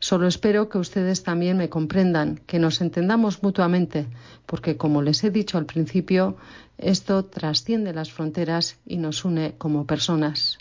[0.00, 4.06] Solo espero que ustedes también me comprendan, que nos entendamos mutuamente,
[4.44, 6.36] porque como les he dicho al principio,
[6.76, 10.58] esto trasciende las fronteras y nos une como personas.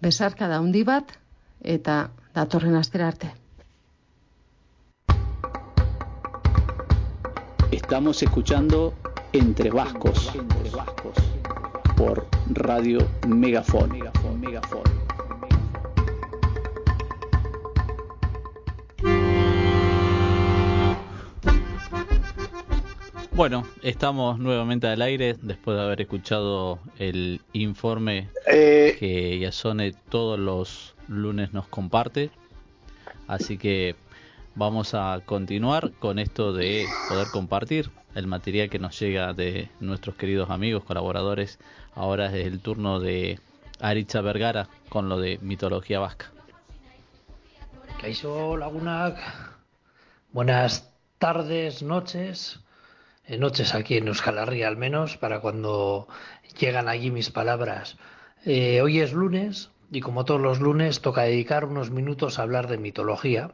[0.00, 1.04] Besar cada un divat
[1.60, 3.39] eta datorren asterarte.
[7.90, 8.94] Estamos escuchando
[9.32, 10.30] Entre Vascos
[11.96, 13.90] por Radio Megafon.
[23.32, 30.38] Bueno, estamos nuevamente al aire después de haber escuchado el informe eh, que Yasone todos
[30.38, 32.30] los lunes nos comparte.
[33.26, 33.96] Así que
[34.54, 40.16] vamos a continuar con esto de poder compartir el material que nos llega de nuestros
[40.16, 41.58] queridos amigos, colaboradores.
[41.94, 43.38] Ahora es el turno de
[43.80, 46.30] Aritza Vergara con lo de mitología vasca.
[48.08, 49.18] hizo Lagunac,
[50.32, 52.60] buenas tardes, noches,
[53.26, 56.08] eh, noches aquí en Euskal al menos, para cuando
[56.58, 57.96] llegan allí mis palabras.
[58.44, 62.68] Eh, hoy es lunes, y como todos los lunes toca dedicar unos minutos a hablar
[62.68, 63.50] de mitología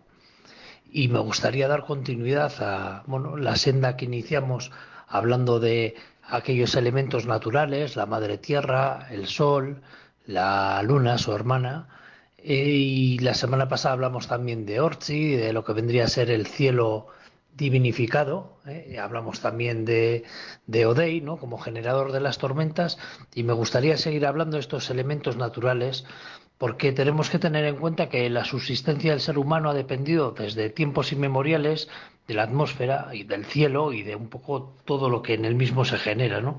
[0.91, 4.72] y me gustaría dar continuidad a bueno, la senda que iniciamos
[5.09, 5.95] hablando de
[6.28, 9.82] aquellos elementos naturales, la madre tierra, el sol,
[10.26, 11.89] la luna, su hermana,
[12.43, 16.47] y la semana pasada hablamos también de Orchi, de lo que vendría a ser el
[16.47, 17.09] cielo
[17.57, 18.59] divinificado.
[18.66, 18.99] ¿eh?
[19.01, 20.24] Hablamos también de,
[20.66, 21.39] de Odei, ¿no?
[21.39, 22.99] como generador de las tormentas,
[23.34, 26.05] y me gustaría seguir hablando de estos elementos naturales,
[26.59, 30.70] porque tenemos que tener en cuenta que la subsistencia del ser humano ha dependido desde
[30.70, 31.88] tiempos inmemoriales
[32.26, 35.54] de la atmósfera y del cielo y de un poco todo lo que en el
[35.54, 36.40] mismo se genera.
[36.40, 36.59] ¿no?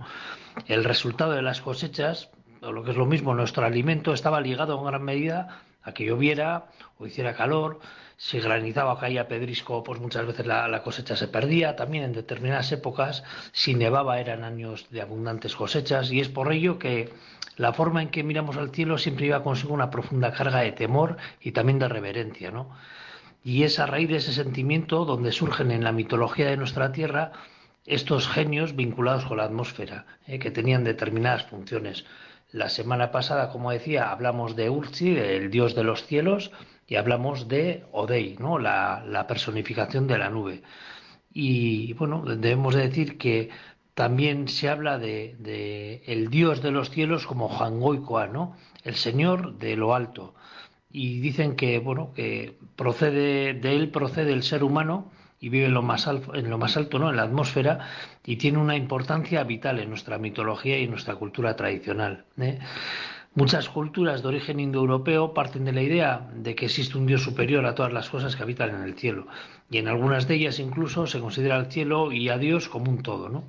[0.68, 2.30] El resultado de las cosechas,
[2.62, 6.06] o lo que es lo mismo, nuestro alimento estaba ligado en gran medida a que
[6.06, 6.68] lloviera
[7.00, 7.80] o hiciera calor,
[8.18, 11.76] si granizaba o caía pedrisco, pues muchas veces la, cosecha se perdía.
[11.76, 16.12] También en determinadas épocas, si nevaba, eran años de abundantes cosechas.
[16.12, 17.14] Y es por ello que
[17.58, 21.18] la forma en que miramos al cielo siempre iba consigo una profunda carga de temor
[21.42, 22.70] y también de reverencia, ¿no?
[23.44, 27.32] Y es a raíz de ese sentimiento donde surgen en la mitología de nuestra tierra
[27.86, 30.40] estos genios vinculados con la atmósfera, ¿eh?
[30.40, 32.06] que tenían determinadas funciones.
[32.52, 36.52] La semana pasada, como decía, hablamos de Urchi, el dios de los cielos,
[36.86, 38.60] y hablamos de Odei, ¿no?
[38.60, 40.64] la, personificación de la nube.
[41.32, 43.50] Y bueno, debemos decir que
[43.98, 48.56] también se habla de, el dios de los cielos como Hangoikoa, ¿no?
[48.84, 50.36] el señor de lo alto.
[50.92, 55.74] Y dicen que bueno, que procede de él procede el ser humano y vive en
[55.74, 57.10] lo más alto, en lo más alto, ¿no?
[57.10, 57.90] En la atmósfera
[58.24, 62.26] y tiene una importancia vital en nuestra mitología y en nuestra cultura tradicional.
[62.40, 62.60] ¿eh?
[63.34, 67.66] Muchas culturas de origen indoeuropeo parten de la idea de que existe un Dios superior
[67.66, 69.26] a todas las cosas que habitan en el cielo,
[69.72, 73.02] y en algunas de ellas incluso se considera al cielo y a Dios como un
[73.02, 73.44] todo, ¿no?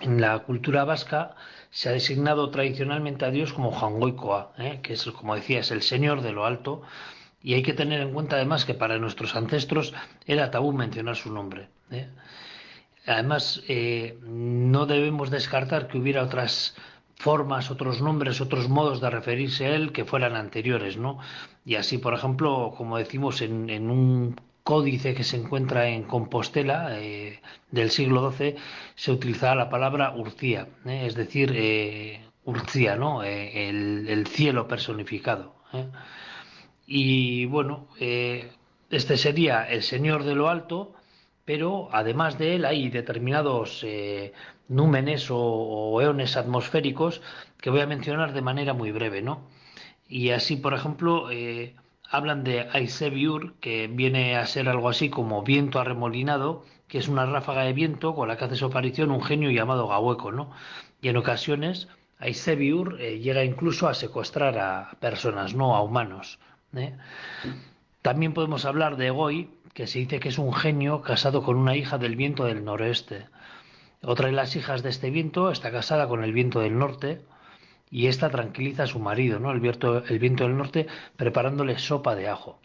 [0.00, 1.34] En la cultura vasca
[1.70, 4.80] se ha designado tradicionalmente a Dios como Jangoikoa, ¿eh?
[4.82, 6.82] que es, como decía, es el Señor de lo alto,
[7.42, 9.94] y hay que tener en cuenta además que para nuestros ancestros
[10.26, 11.68] era tabú mencionar su nombre.
[11.90, 12.08] ¿eh?
[13.06, 16.76] Además, eh, no debemos descartar que hubiera otras
[17.18, 21.18] formas, otros nombres, otros modos de referirse a él que fueran anteriores, ¿no?
[21.64, 24.36] Y así, por ejemplo, como decimos en, un
[24.68, 27.40] códice que se encuentra en Compostela eh,
[27.70, 28.56] del siglo XII,
[28.94, 31.06] se utilizaba la palabra urcía, ¿eh?
[31.06, 33.22] es decir, eh, urcía, ¿no?
[33.22, 35.54] Eh, el, el, cielo personificado.
[36.86, 40.92] Y bueno, este sería el Señor de lo Alto,
[41.46, 43.86] pero además de él hay determinados
[44.68, 47.22] númenes o, eones atmosféricos
[47.58, 49.48] que voy a mencionar de manera muy breve, ¿no?
[50.10, 51.30] Y así, por ejemplo,
[52.10, 57.26] hablan de Aisebiur, que viene a ser algo así como viento arremolinado, que es una
[57.26, 60.50] ráfaga de viento con la que hace su aparición un genio llamado Gahueco, ¿no?
[61.02, 61.88] Y en ocasiones
[62.18, 66.38] Aisebiur eh, llega incluso a secuestrar a personas, no a humanos.
[68.02, 71.76] También podemos hablar de Goy, que se dice que es un genio casado con una
[71.76, 73.26] hija del viento del noroeste.
[74.02, 77.20] Otra de las hijas de este viento está casada con el viento del norte
[77.90, 79.50] y esta tranquiliza a su marido, ¿no?
[79.50, 80.86] el, viento, el viento del norte,
[81.16, 82.60] preparándole sopa de ajo.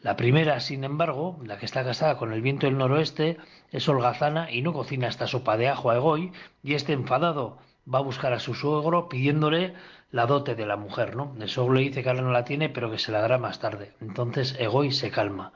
[0.00, 3.38] La primera, sin embargo, la que está casada con el viento del noroeste,
[3.70, 7.58] es holgazana y no cocina esta sopa de ajo a Egoy, y este enfadado
[7.92, 9.74] va a buscar a su suegro pidiéndole
[10.10, 11.34] la dote de la mujer, ¿no?
[11.40, 13.60] El suegro le dice que ahora no la tiene, pero que se la dará más
[13.60, 13.92] tarde.
[14.00, 15.52] Entonces Egoy se calma.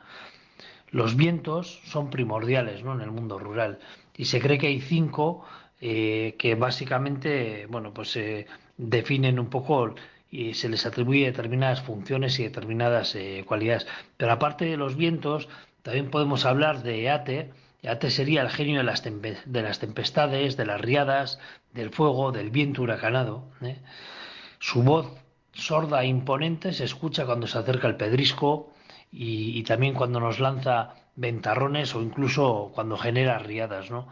[0.91, 2.95] Los vientos son primordiales ¿no?
[2.95, 3.81] en el mundo rural
[4.17, 5.45] y se cree que hay cinco
[5.81, 8.47] eh, que básicamente bueno, pues, se
[8.77, 9.95] definen un poco
[10.31, 13.87] y se les atribuye determinadas funciones y determinadas eh, cualidades.
[14.17, 15.49] Pero aparte de los vientos,
[15.83, 17.53] también podemos hablar de Eate.
[17.83, 21.39] Eate sería el genio de las, de las tempestades, de las riadas,
[21.73, 23.45] del fuego, del viento huracanado.
[23.63, 23.79] ¿eh?
[24.59, 25.07] Su voz
[25.53, 28.73] sorda e imponente se escucha cuando se acerca el pedrisco,
[29.19, 34.09] y, también cuando nos lanza ventarrones o incluso cuando genera riadas, ¿no?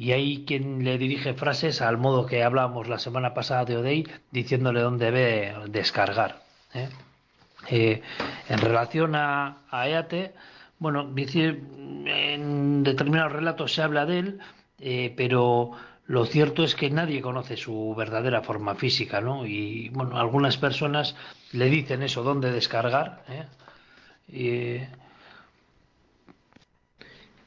[0.00, 4.08] Y hay quien le dirige frases al modo que hablábamos la semana pasada de Odey,
[4.30, 6.40] diciéndole dónde debe descargar.
[6.72, 6.88] ¿eh?
[7.68, 8.00] Eh,
[8.48, 10.32] en relación a, a Eate,
[10.78, 11.48] bueno, dice,
[12.06, 14.38] en determinados relatos se habla de él,
[14.78, 15.72] eh, pero
[16.06, 19.44] lo cierto es que nadie conoce su verdadera forma física, ¿no?
[19.44, 21.14] Y bueno, algunas personas
[21.52, 24.88] le dicen eso, dónde descargar, ¿eh?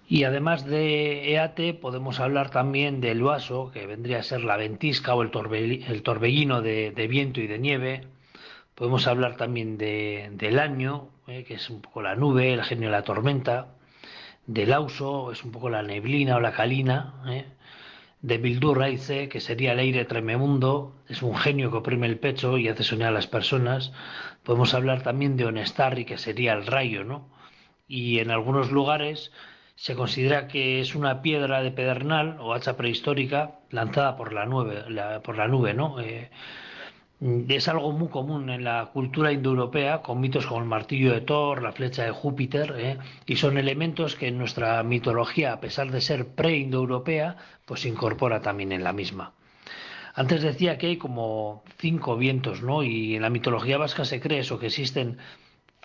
[0.08, 5.16] Y, además de EATE podemos hablar también del vaso, que vendría a ser la ventisca
[5.16, 8.08] o el, torbellino de, viento y de nieve.
[8.76, 12.92] Podemos hablar también del año, eh, que es un poco la nube, el genio de
[12.92, 13.76] la tormenta.
[14.46, 17.24] Del auso, es un poco la neblina o la calina.
[17.28, 17.46] Eh.
[18.22, 22.58] de Bildur Raize, que sería el aire trememundo, es un genio que oprime el pecho
[22.58, 23.92] y hace soñar a las personas.
[24.44, 27.30] Podemos hablar también de Onestarri, que sería el rayo, ¿no?
[27.88, 29.32] Y en algunos lugares
[29.84, 34.82] se considera que es una piedra de pedernal o hacha prehistórica lanzada por la nube,
[35.22, 36.00] por la nube ¿no?
[36.00, 36.30] Eh,
[37.50, 41.62] es algo muy común en la cultura indoeuropea, con mitos como el martillo de Thor,
[41.62, 42.98] la flecha de Júpiter, ¿eh?
[43.26, 48.42] y son elementos que en nuestra mitología, a pesar de ser pre-indoeuropea, pues se incorpora
[48.42, 49.34] también en la misma.
[50.16, 52.84] Antes decía que hay como cinco vientos, ¿no?
[52.84, 55.18] Y en la mitología vasca se cree eso, que existen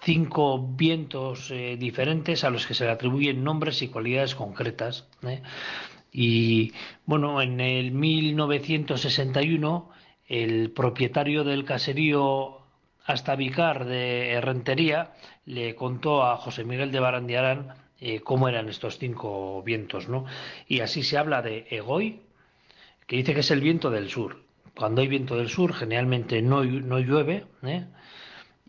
[0.02, 5.06] cinco vientos eh, diferentes a los que se le atribuyen nombres y cualidades concretas.
[5.22, 5.42] ¿eh?
[6.12, 6.72] Y
[7.04, 9.90] bueno, en el 1961
[10.26, 12.58] el propietario del caserío
[13.04, 15.14] Astavicar de Rentería
[15.46, 20.26] le contó a José Miguel de Barandiarán eh, cómo eran estos cinco vientos, ¿no?
[20.68, 22.20] Y así se habla de Egoy,
[23.06, 24.42] que dice que es el viento del sur.
[24.76, 27.86] Cuando hay viento del sur, generalmente no, no llueve, ¿eh?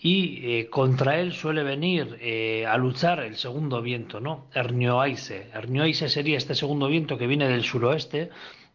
[0.02, 4.45] Y eh, contra él suele venir eh, a luchar el segundo viento, ¿no?
[4.54, 5.50] Ernioaise.
[5.54, 8.30] Ernioaise sería este segundo viento que viene del suroeste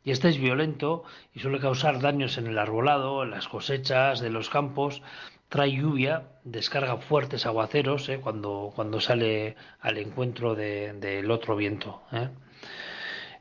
[0.05, 1.05] y este es violento
[1.35, 5.01] y suele causar daños en el arbolado, en las cosechas de los campos,
[5.49, 8.20] trae lluvia, descarga fuertes aguaceros ¿eh?
[8.20, 12.03] cuando, cuando sale al encuentro del otro viento.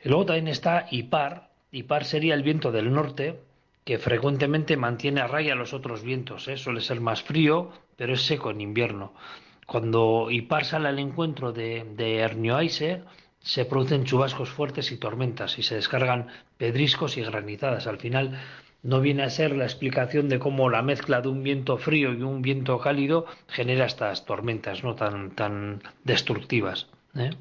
[0.05, 1.49] Y luego también está Ipar.
[1.71, 3.41] Ipar sería el viento del norte,
[3.85, 6.47] que frecuentemente mantiene a raya los otros vientos.
[6.47, 6.57] ¿eh?
[6.57, 9.13] Suele ser más frío, pero es seco en invierno.
[9.65, 13.03] Cuando Ipar sale al encuentro de, de Ernioaise,
[13.39, 16.27] se producen chubascos fuertes y tormentas y se descargan
[16.57, 17.87] pedriscos y granizadas.
[17.87, 18.39] Al final
[18.83, 22.21] no viene a ser la explicación de cómo la mezcla de un viento frío y
[22.21, 26.87] un viento cálido genera estas tormentas no tan, tan destructivas.
[27.15, 27.31] ¿eh?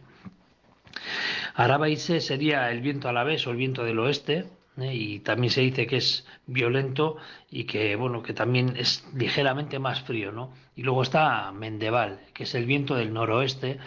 [1.55, 4.47] Arabaise sería el viento a la vez o el viento del oeste.
[4.77, 7.17] Y también se dice que es violento
[7.51, 12.45] y que bueno que también es ligeramente más frío no y luego está Mendeval que
[12.45, 13.79] es el viento del noroeste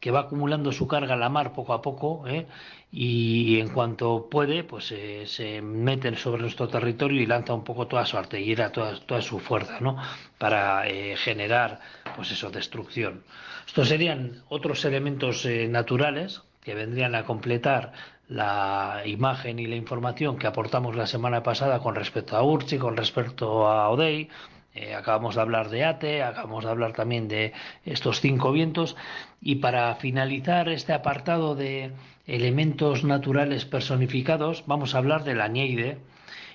[0.00, 2.48] que va acumulando su carga a la mar poco a poco ¿eh?
[2.90, 7.86] y en cuanto puede pues eh, se mete sobre nuestro territorio y lanza un poco
[7.86, 9.96] toda su artillería toda, toda su fuerza no
[10.38, 10.82] para
[11.16, 11.80] generar
[12.16, 13.22] pues eso destrucción.
[13.64, 17.92] Estos serían otros elementos naturales que vendrían a completar
[18.32, 22.96] la imagen y la información que aportamos la semana pasada con respecto a Urchi, con
[22.96, 24.30] respecto a Odey.
[24.74, 27.52] Eh, acabamos de hablar de ATE, acabamos de hablar también de
[27.84, 28.96] estos cinco vientos.
[29.42, 31.92] Y para finalizar este apartado de
[32.26, 35.50] elementos naturales personificados, vamos a hablar de la.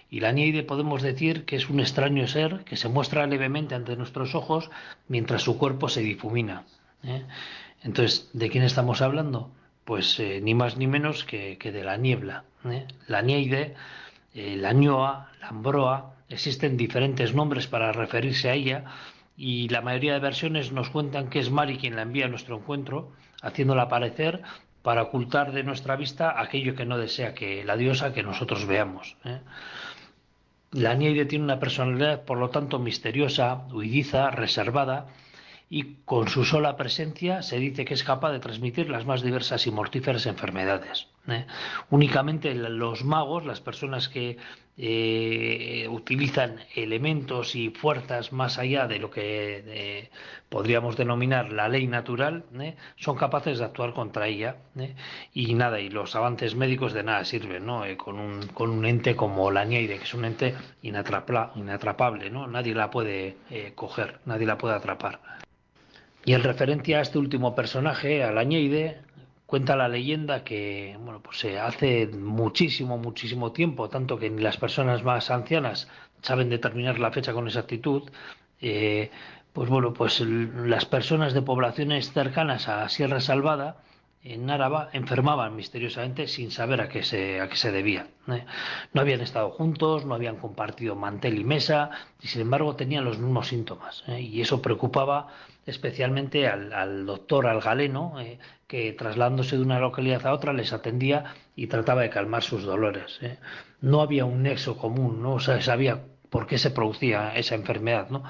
[0.10, 3.96] Y la Nieide podemos decir que es un extraño ser que se muestra levemente ante
[3.96, 4.72] nuestros ojos
[5.08, 6.64] mientras su cuerpo se difumina.
[7.04, 7.24] ¿eh?
[7.84, 9.52] Entonces, ¿de quién estamos hablando?
[9.88, 12.44] Pues eh, ni más ni menos que, de la niebla.
[12.66, 12.86] ¿eh?
[13.08, 13.74] La nieide,
[14.34, 18.84] eh, la ñoa, la ambroa, existen diferentes nombres para referirse a ella
[19.38, 22.58] y la mayoría de versiones nos cuentan que es Mari quien la envía a nuestro
[22.58, 24.42] encuentro, haciéndola aparecer
[24.82, 29.16] para ocultar de nuestra vista aquello que no desea que la diosa que nosotros veamos.
[30.72, 35.08] La Nieide tiene una personalidad, por lo tanto, misteriosa, huidiza, reservada,
[35.70, 39.68] y con su sola presencia se dice que es capaz de transmitir las más diversas
[39.68, 41.08] y mortíferas enfermedades.
[41.28, 41.46] ¿eh?
[41.90, 44.38] Únicamente los magos, las personas que
[44.78, 50.10] eh, utilizan elementos y fuerzas más allá de lo que eh,
[50.48, 52.46] podríamos denominar la ley natural,
[52.96, 54.56] son capaces de actuar contra ella.
[55.34, 57.84] Y nada, y los avances médicos de nada sirven, ¿no?
[57.98, 62.90] con, un, con un ente como la Nieire, que es un ente inatrapable, nadie la
[62.90, 63.36] puede
[63.76, 65.20] coger, nadie la puede atrapar.
[66.28, 68.98] Y en referencia a este último personaje, a la Ñeide,
[69.46, 74.58] cuenta la leyenda que bueno, pues se hace muchísimo, muchísimo tiempo, tanto que ni las
[74.58, 75.88] personas más ancianas
[76.22, 78.12] saben determinar la fecha con exactitud,
[78.60, 79.10] eh,
[79.54, 83.78] pues bueno, pues las personas de poblaciones cercanas a Sierra Salvada
[84.34, 88.08] en Áraba enfermaban misteriosamente sin saber a qué se, a qué se debía.
[88.28, 88.46] ¿eh?
[88.94, 93.20] No habían estado juntos, no habían compartido mantel y mesa, y sin embargo tenían los
[93.20, 94.04] mismos síntomas.
[94.08, 94.22] ¿eh?
[94.22, 95.28] Y eso preocupaba
[95.66, 98.40] especialmente al, doctor, al galeno, ¿eh?
[98.68, 103.20] que trasladándose de una localidad a otra les atendía y trataba de calmar sus dolores.
[103.82, 108.10] No había un nexo común, no o sabía por qué se producía esa enfermedad.
[108.10, 108.24] ¿no?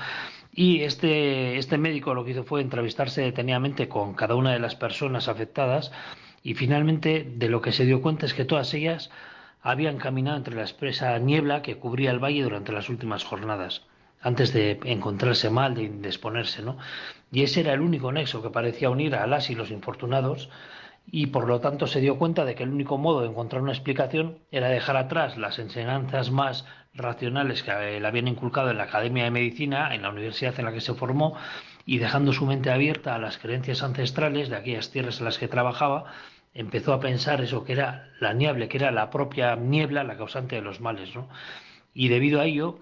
[0.60, 4.74] Y este, este médico lo que hizo fue entrevistarse detenidamente con cada una de las
[4.74, 5.92] personas afectadas
[6.42, 9.12] y finalmente de lo que se dio cuenta es que todas ellas
[9.62, 13.86] habían caminado entre la espesa niebla que cubría el valle durante las últimas jornadas,
[14.20, 16.80] antes de encontrarse mal, de indisponerse, ¿no?
[17.32, 20.50] Y ese era el único nexo que parecía unir a las y los infortunados
[21.06, 23.74] y por lo tanto se dio cuenta de que el único modo de encontrar una
[23.74, 26.66] explicación era dejar atrás las enseñanzas más
[26.98, 30.74] racionales que le habían inculcado en la Academia de Medicina, en la universidad en la
[30.74, 31.38] que se formó,
[31.86, 35.48] y dejando su mente abierta a las creencias ancestrales de aquellas tierras en las que
[35.48, 36.12] trabajaba,
[36.54, 40.56] empezó a pensar eso que era la niebla, que era la propia niebla la causante
[40.56, 41.30] de los males, ¿no?
[41.94, 42.80] Y debido a ello,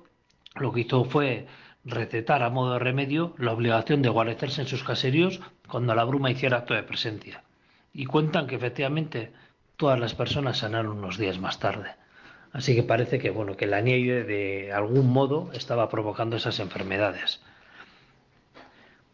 [0.56, 1.46] lo que hizo fue
[1.84, 6.32] recetar a modo de remedio la obligación de guarecerse en sus caseríos cuando la bruma
[6.32, 7.44] hiciera acto de presencia.
[7.94, 9.32] Y cuentan que efectivamente
[9.78, 11.92] todas las personas sanaron unos días más tarde.
[12.56, 17.44] Así que parece que bueno, que la nieve de algún modo estaba provocando esas enfermedades.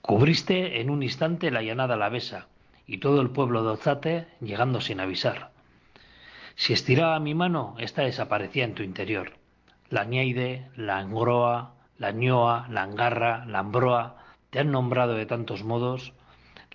[0.03, 2.49] Cubriste en un instante la llanada alavesa
[2.85, 5.49] y todo el pueblo de Ozate llegando sin avisar.
[6.53, 9.31] Si estiraba mi mano, ésta desaparecía en tu interior.
[9.89, 14.17] La Nieide, la Angroa, la ñoa, la angarra, la ambroa,
[14.51, 16.13] te han nombrado de tantos modos.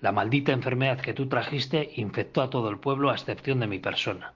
[0.01, 3.79] La maldita enfermedad que tú trajiste infectó a todo el pueblo a excepción de mi
[3.79, 4.33] persona.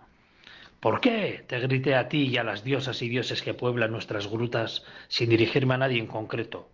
[0.80, 1.44] ¿Por qué?
[1.46, 5.28] te grité a ti y a las diosas y dioses que pueblan nuestras grutas sin
[5.28, 6.70] dirigirme a nadie en concreto.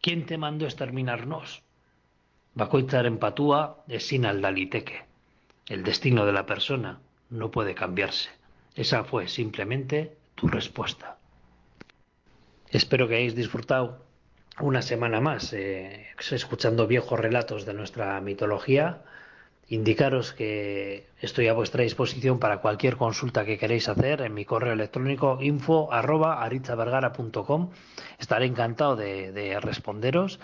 [0.00, 1.62] ¿Quién te mandó exterminarnos?
[2.54, 5.04] en patúa es sin aldaliteque.
[5.68, 7.00] El destino de la persona
[7.30, 8.30] no puede cambiarse.
[8.74, 11.18] Esa fue simplemente tu respuesta.
[12.70, 14.04] Espero que hayáis disfrutado
[14.60, 19.02] una semana más eh, escuchando viejos relatos de nuestra mitología
[19.72, 24.74] indicaros que estoy a vuestra disposición para cualquier consulta que queréis hacer en mi correo
[24.74, 26.46] electrónico info arroba
[28.18, 30.40] Estaré encantado de responderos.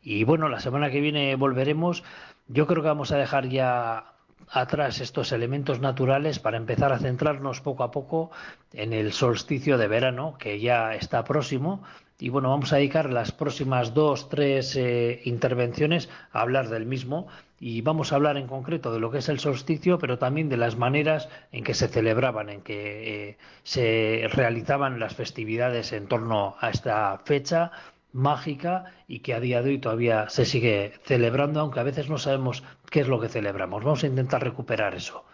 [0.00, 2.04] Y bueno, la semana que viene volveremos.
[2.46, 4.12] Yo creo que vamos a dejar ya
[4.48, 8.30] atrás estos elementos naturales para empezar a centrarnos poco a poco
[8.72, 11.82] en el solsticio de verano que ya está próximo
[12.20, 17.28] y bueno, vamos a dedicar las próximas dos, tres eh, intervenciones a hablar del mismo
[17.60, 20.56] y vamos a hablar en concreto de lo que es el solsticio, pero también de
[20.56, 26.56] las maneras en que se celebraban, en que eh, se realizaban las festividades en torno
[26.60, 27.70] a esta fecha
[28.12, 32.18] mágica y que a día de hoy todavía se sigue celebrando, aunque a veces no
[32.18, 33.84] sabemos qué es lo que celebramos.
[33.84, 35.24] Vamos a intentar recuperar eso.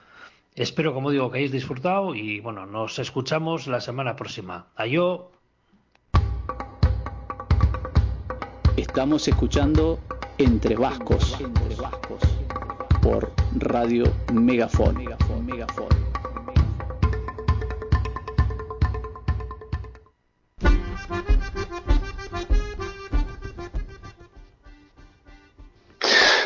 [0.55, 4.67] Espero, como digo, que hayáis disfrutado y bueno, nos escuchamos la semana próxima.
[4.77, 5.34] Adiós.
[8.95, 9.99] Estamos escuchando
[10.39, 11.37] Entre Vascos,
[13.03, 15.05] por Radio Megafon.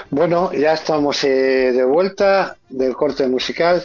[0.08, 1.28] Bueno, ya estamos eh,
[1.74, 3.84] de vuelta del corte musical.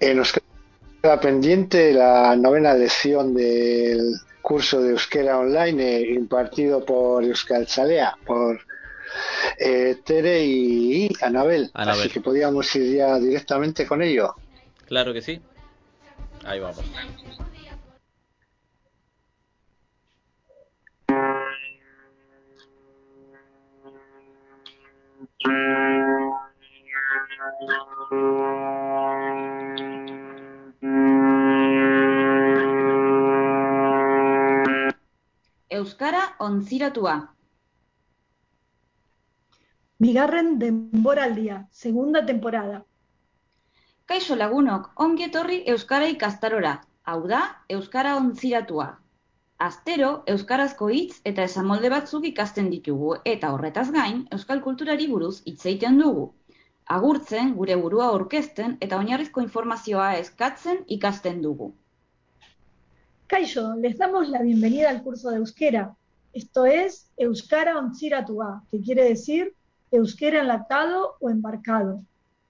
[0.00, 4.14] Eh, nos queda pendiente la novena lección del
[4.44, 8.60] curso de euskera online eh, impartido por Euskal Chalea, por
[9.58, 11.70] eh, Tere y, Anabel.
[11.72, 14.34] Así que podíamos ir ya directamente con ello.
[14.86, 15.40] Claro que sí.
[16.44, 16.84] Ahí vamos.
[35.74, 37.12] Euskara onziratua.
[40.04, 42.76] Bigarren denboraldia, segunda temporada.
[44.12, 46.76] Kaixo lagunok, ongi etorri Euskara ikastarora.
[47.10, 47.40] Hau da,
[47.78, 48.86] Euskara onziratua.
[49.68, 55.62] Astero, Euskarazko hitz eta esamolde batzuk ikasten ditugu, eta horretaz gain, Euskal kulturari buruz hitz
[55.66, 56.28] egiten dugu.
[56.98, 61.74] Agurtzen, gure burua orkesten eta oinarrizko informazioa eskatzen ikasten dugu.
[63.34, 65.96] Kaixo, les damos la bienvenida al curso de Euskera.
[66.32, 69.56] Esto es Euskara Onziratua, que quiere decir
[69.90, 72.00] Euskera enlatado o embarcado.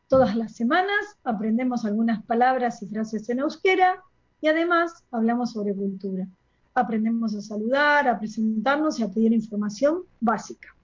[0.08, 4.02] Todas las semanas aprendemos algunas palabras y frases en Euskera
[4.42, 6.28] y además hablamos sobre cultura.
[6.74, 10.76] Aprendemos a saludar, a presentarnos y a pedir información básica.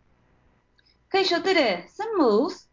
[1.08, 2.66] Kaixo Tere, zen moduz?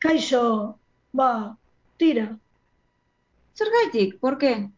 [0.00, 0.78] Kaixo,
[1.18, 1.56] va,
[1.96, 2.38] tira,
[4.20, 4.70] ¿por qué?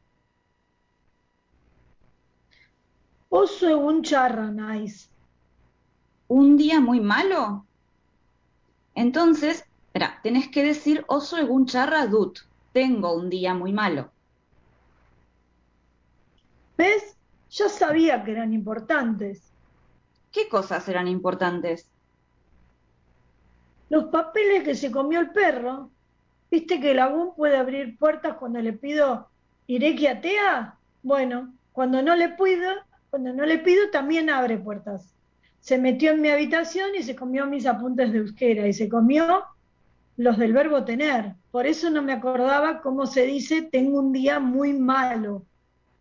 [3.28, 5.11] Oso egun txarra naiz.
[6.28, 7.66] ¿Un día muy malo?
[8.95, 12.41] Entonces, espera, tenés que decir oso egun charra dut.
[12.72, 14.11] Tengo un día muy malo.
[16.76, 17.16] ¿Ves?
[17.51, 19.43] Yo sabía que eran importantes.
[20.32, 21.89] ¿Qué cosas eran importantes?
[23.89, 25.91] Los papeles que se comió el perro.
[26.55, 29.26] ¿Viste que el agún puede abrir puertas cuando le pido
[29.66, 30.76] Ireki atea?
[31.02, 32.70] Bueno, cuando no le pido,
[33.11, 35.12] cuando no le pido también abre puertas.
[35.59, 39.46] se metió en mi habitación y se comió mis apuntes de euskera y se comió
[40.16, 41.34] los del verbo tener.
[41.50, 45.42] Por eso no me acordaba cómo se dice tengo un día muy malo.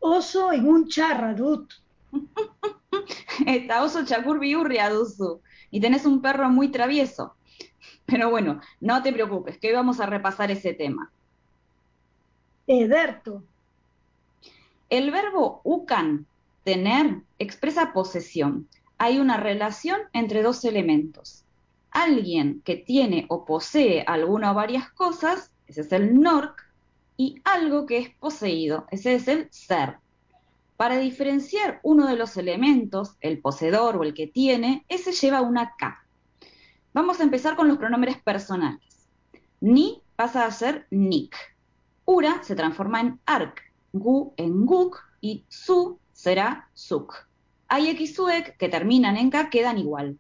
[0.02, 1.74] Oso en un charradut.
[3.48, 4.92] Está oso chakur biurria.
[5.72, 7.34] Y tenés un perro muy travieso.
[8.14, 11.12] Pero bueno, no te preocupes, que hoy vamos a repasar ese tema.
[12.68, 13.42] Ederto.
[14.88, 16.28] El verbo ucan,
[16.64, 18.68] tener, expresa posesión.
[19.00, 21.44] Hay una relación entre dos elementos.
[21.90, 26.72] Alguien que tiene o posee alguna o varias cosas, ese es el nork,
[27.18, 29.98] y algo que es poseído, ese es el ser.
[30.78, 35.74] Para diferenciar uno de los elementos, el poseedor o el que tiene, ese lleva una
[35.76, 36.03] K.
[36.94, 39.10] Vamos a empezar con los pronombres personales.
[39.60, 41.36] Ni pasa a ser Nick.
[42.06, 43.62] Ura se transforma en ark,
[43.94, 47.28] gu en guk y su será suk.
[47.68, 50.20] Ayek y suek, que terminan en K, quedan igual.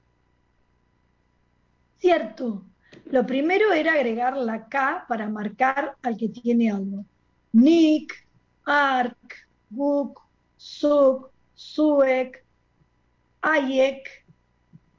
[1.99, 2.65] Cierto.
[3.05, 7.05] Lo primero era agregar la K para marcar al que tiene algo.
[7.51, 8.27] Nick,
[8.65, 10.19] ark, guk,
[10.57, 12.43] suk, suek,
[13.41, 14.25] ayek.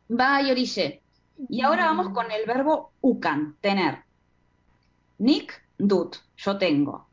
[0.09, 1.04] Va, Yorille.
[1.49, 4.05] Y ahora vamos con el verbo ukan, tener.
[5.19, 7.07] Nick, dut, yo tengo.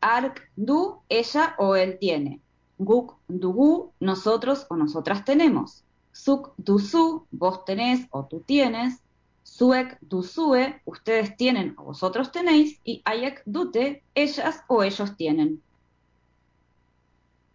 [0.00, 2.40] Ark, du, ella o él tiene.
[2.78, 5.84] Guk, dugu, nosotros o nosotras tenemos.
[6.12, 9.00] Suk, du, su, vos tenés o tú tienes.
[9.42, 12.80] Suek, du, sue, ustedes tienen o vosotros tenéis.
[12.84, 15.62] Y ayek, dute, ellas o ellos tienen.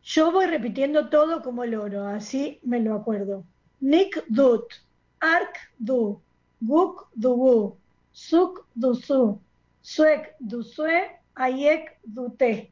[0.03, 3.43] Yo voy repitiendo todo como loro, así me lo acuerdo.
[3.79, 4.65] Nick, dut.
[5.19, 6.21] Ark, du.
[6.59, 7.77] Guk, dugu.
[8.11, 9.39] Suk, du, su.
[9.81, 11.11] Suek, du, sue.
[11.35, 12.71] Ayek, dute.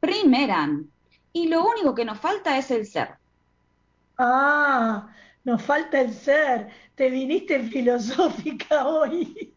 [0.00, 0.90] Primeran.
[1.32, 3.16] Y lo único que nos falta es el ser.
[4.18, 5.14] Ah,
[5.44, 6.68] nos falta el ser.
[6.94, 9.54] Te viniste filosófica hoy.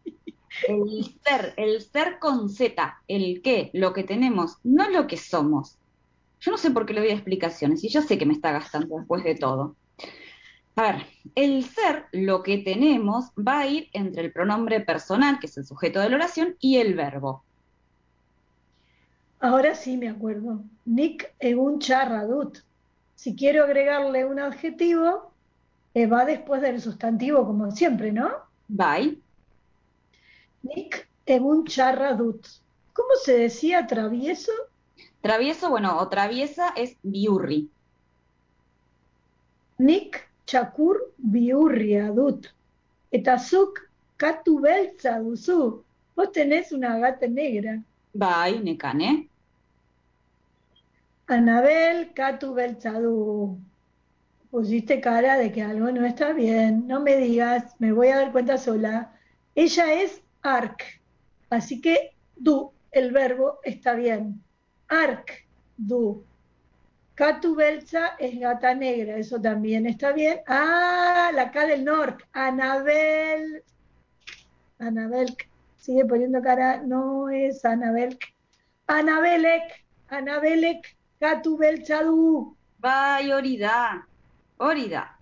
[0.68, 5.78] El ser, el ser con Z, el qué, lo que tenemos, no lo que somos.
[6.40, 8.96] Yo no sé por qué le doy explicaciones y yo sé que me está gastando
[8.96, 9.76] después de todo.
[10.76, 15.46] A ver, el ser, lo que tenemos, va a ir entre el pronombre personal, que
[15.46, 17.42] es el sujeto de la oración, y el verbo.
[19.40, 20.60] Ahora sí me acuerdo.
[20.84, 22.58] Nick un charradut.
[23.14, 25.32] Si quiero agregarle un adjetivo,
[25.94, 28.30] eh, va después del sustantivo, como siempre, ¿no?
[28.68, 29.18] Bye.
[30.62, 32.46] Nick un charradut.
[32.92, 34.52] ¿Cómo se decía travieso?
[35.22, 37.70] Travieso, bueno, o traviesa es biurri.
[39.78, 42.46] Nick chakur biurri adut.
[43.12, 45.82] Etazuk katu beltza duzu.
[46.16, 47.82] Vos tenés una gata negra.
[48.14, 49.28] Bai, nekane.
[51.28, 53.58] Anabel Katu Belchadú.
[54.50, 56.86] Pusiste cara de que algo no está bien.
[56.86, 59.12] No me digas, me voy a dar cuenta sola.
[59.54, 60.84] Ella es Ark.
[61.50, 64.40] Así que du, el verbo, está bien.
[64.88, 66.24] Ark, du.
[67.16, 70.40] Katu Belcha es gata negra, eso también está bien.
[70.46, 72.22] Ah, la K del norte.
[72.34, 73.64] Anabel.
[74.78, 75.34] Anabel
[75.78, 78.18] sigue poniendo cara, no es Anabel.
[78.86, 82.54] Anabelek, Anabelek, Katu Belchadú.
[82.78, 84.06] Bye, Orida.
[84.58, 85.18] Orida.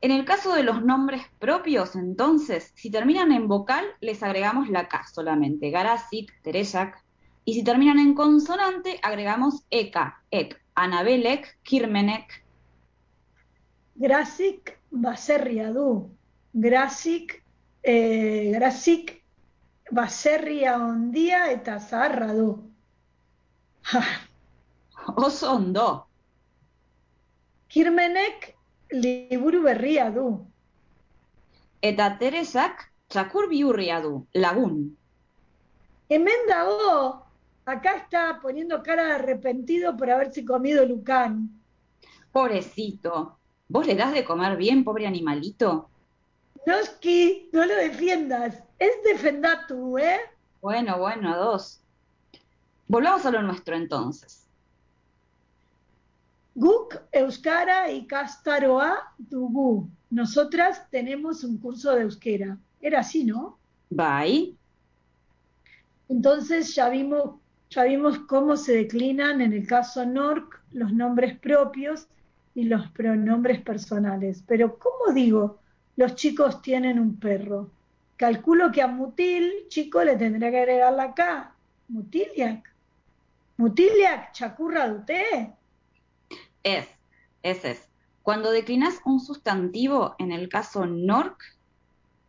[0.00, 4.88] En el caso de los nombres propios, entonces, si terminan en vocal, les agregamos la
[4.88, 5.70] K solamente.
[5.70, 7.04] Garasik, Teresak.
[7.44, 12.42] Y si terminan en consonante, agregamos Eka, Ek, Anabelek, Kirmenek.
[13.98, 16.10] Grasik, Baserriadú.
[16.54, 17.42] Grasik,
[17.82, 19.18] eh, Grasik,
[19.90, 22.48] baserria ondia eta zaharra du.
[25.26, 25.88] Oso ondo.
[27.68, 28.54] Kirmenek
[28.92, 30.28] liburu berria du.
[31.82, 34.80] Eta Teresak txakur biurria du, lagun.
[36.08, 37.27] Hemen dago,
[37.70, 41.50] acá está poniendo cara de arrepentido por haberse comido Lucán.
[42.32, 43.38] Pobrecito,
[43.68, 45.88] ¿vos le das de comer bien, pobre animalito?
[46.66, 48.62] Noski, no lo defiendas.
[48.78, 50.18] Es defender tú, ¿eh?
[50.60, 51.80] Bueno, bueno, a dos.
[52.86, 54.46] Volvamos a lo nuestro entonces.
[56.54, 59.88] Guk, Euskara y Castaroa, Dugu.
[60.10, 62.58] Nosotras tenemos un curso de euskera.
[62.80, 63.58] Era así, ¿no?
[63.90, 64.56] Bye.
[66.08, 67.34] Entonces ya vimos,
[67.70, 72.08] ya vimos cómo se declinan en el caso NORC los nombres propios
[72.54, 74.42] y los pronombres personales.
[74.46, 75.58] Pero ¿cómo digo?
[75.96, 77.70] Los chicos tienen un perro.
[78.16, 81.54] Calculo que a Mutil, chico, le tendré que agregar la K.
[81.88, 82.72] Mutiliak.
[83.56, 85.48] Mutiliak, chacurra usted.
[86.62, 86.86] Es,
[87.42, 87.88] ese es.
[88.22, 91.42] Cuando declinas un sustantivo, en el caso nork,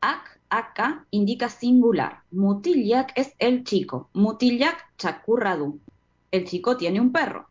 [0.01, 2.23] ak, aka, indica singular.
[2.31, 4.09] Mutiliak es el chico.
[4.13, 5.79] Mutiliak chakurradu.
[6.31, 7.47] El chico tiene un perro.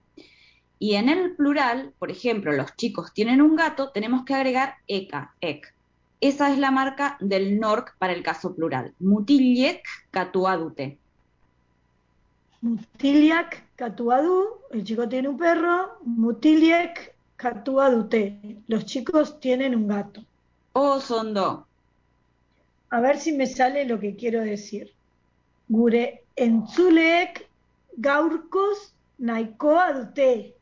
[0.78, 5.34] Y en el plural, por ejemplo, los chicos tienen un gato, tenemos que agregar eka,
[5.40, 5.74] ek.
[6.20, 8.94] Esa es la marca del NORC para el caso plural.
[8.98, 10.98] Mutiliek katuadute.
[12.60, 15.98] Mutiliak katuadu, el chico tiene un perro.
[16.04, 20.24] Mutiliek katuadute, los chicos tienen un gato.
[20.72, 21.67] Oh, sondo.
[22.90, 24.94] A ver si me sale lo que quiero decir.
[25.68, 27.48] Gure entzulek
[27.96, 30.56] gaurkos naikoa dute.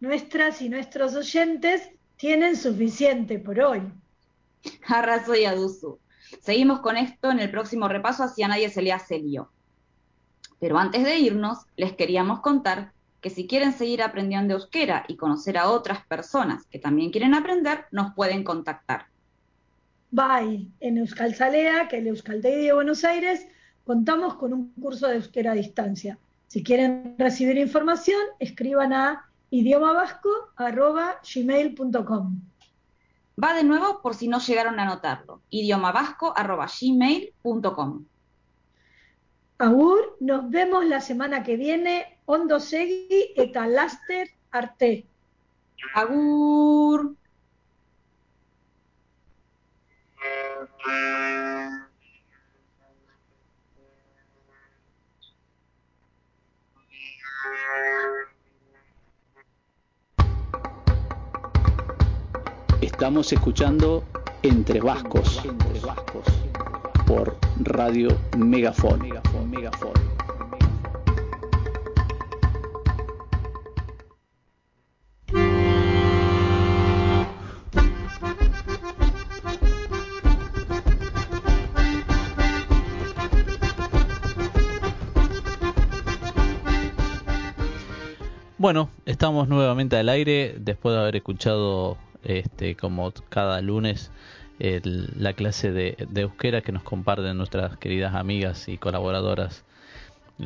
[0.00, 1.82] Nuestras y nuestros oyentes
[2.16, 3.82] tienen suficiente por hoy.
[4.86, 5.98] Arraso y adusu.
[6.40, 9.50] Seguimos con esto en el próximo repaso, así a nadie se le hace lío.
[10.60, 15.58] Pero antes de irnos, les queríamos contar que si quieren seguir aprendiendo euskera y conocer
[15.58, 19.06] a otras personas que también quieren aprender, nos pueden contactar.
[20.10, 20.66] Bye.
[20.80, 23.48] En Euskal Salea, que es el Euskaltegui de Buenos Aires,
[23.84, 26.18] contamos con un curso de euskera a distancia.
[26.46, 32.40] Si quieren recibir información, escriban a idiomavasco.gmail.com.
[33.42, 35.42] Va de nuevo por si no llegaron a notarlo.
[35.50, 38.04] idiomavasco.gmail.com.
[39.58, 42.18] Agur, nos vemos la semana que viene.
[42.26, 45.06] Ondo segi eta laster arte.
[45.94, 47.17] Agur.
[62.80, 64.02] Estamos escuchando
[64.42, 65.40] Entre Vascos,
[67.06, 70.17] por Radio Megafon.
[88.68, 94.12] Bueno, estamos nuevamente al aire después de haber escuchado este, como cada lunes
[94.58, 99.64] la clase de, euskera que nos comparten nuestras queridas amigas y colaboradoras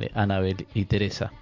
[0.01, 1.33] eh, Anabel y Teresa.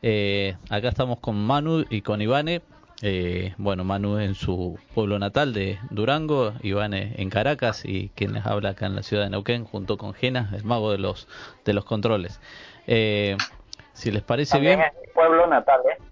[0.00, 2.62] Eh, acá estamos con Manu y con Ivane.
[3.02, 8.46] Eh, bueno, Manu en su pueblo natal de Durango, Ivane en Caracas y quien les
[8.46, 11.28] habla acá en la ciudad de Neuquén junto con Gena, el mago de los
[11.66, 12.40] de los controles.
[12.86, 14.80] si les parece bien.
[15.14, 16.11] pueblo natal, ¿eh?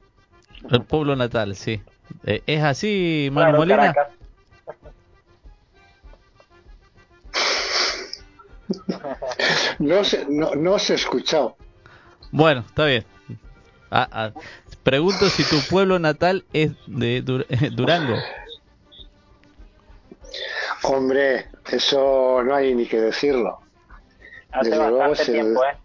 [0.68, 1.80] El pueblo natal, sí.
[2.24, 3.94] Eh, ¿Es así, Manu Molina?
[9.78, 11.56] No se, no, no se escuchado.
[12.30, 13.04] Bueno, está bien.
[13.90, 14.30] Ah, ah,
[14.82, 17.22] pregunto si tu pueblo natal es de
[17.72, 18.16] Durango.
[20.82, 23.60] Hombre, eso no hay ni que decirlo.
[24.52, 25.76] Hace Desde luego es el, tiempo, ¿eh?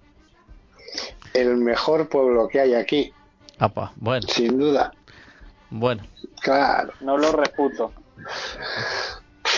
[1.34, 3.14] el mejor pueblo que hay aquí.
[3.60, 4.28] Apa, bueno.
[4.28, 4.92] Sin duda.
[5.70, 6.04] Bueno.
[6.42, 6.94] Claro.
[7.02, 7.92] No lo reputo.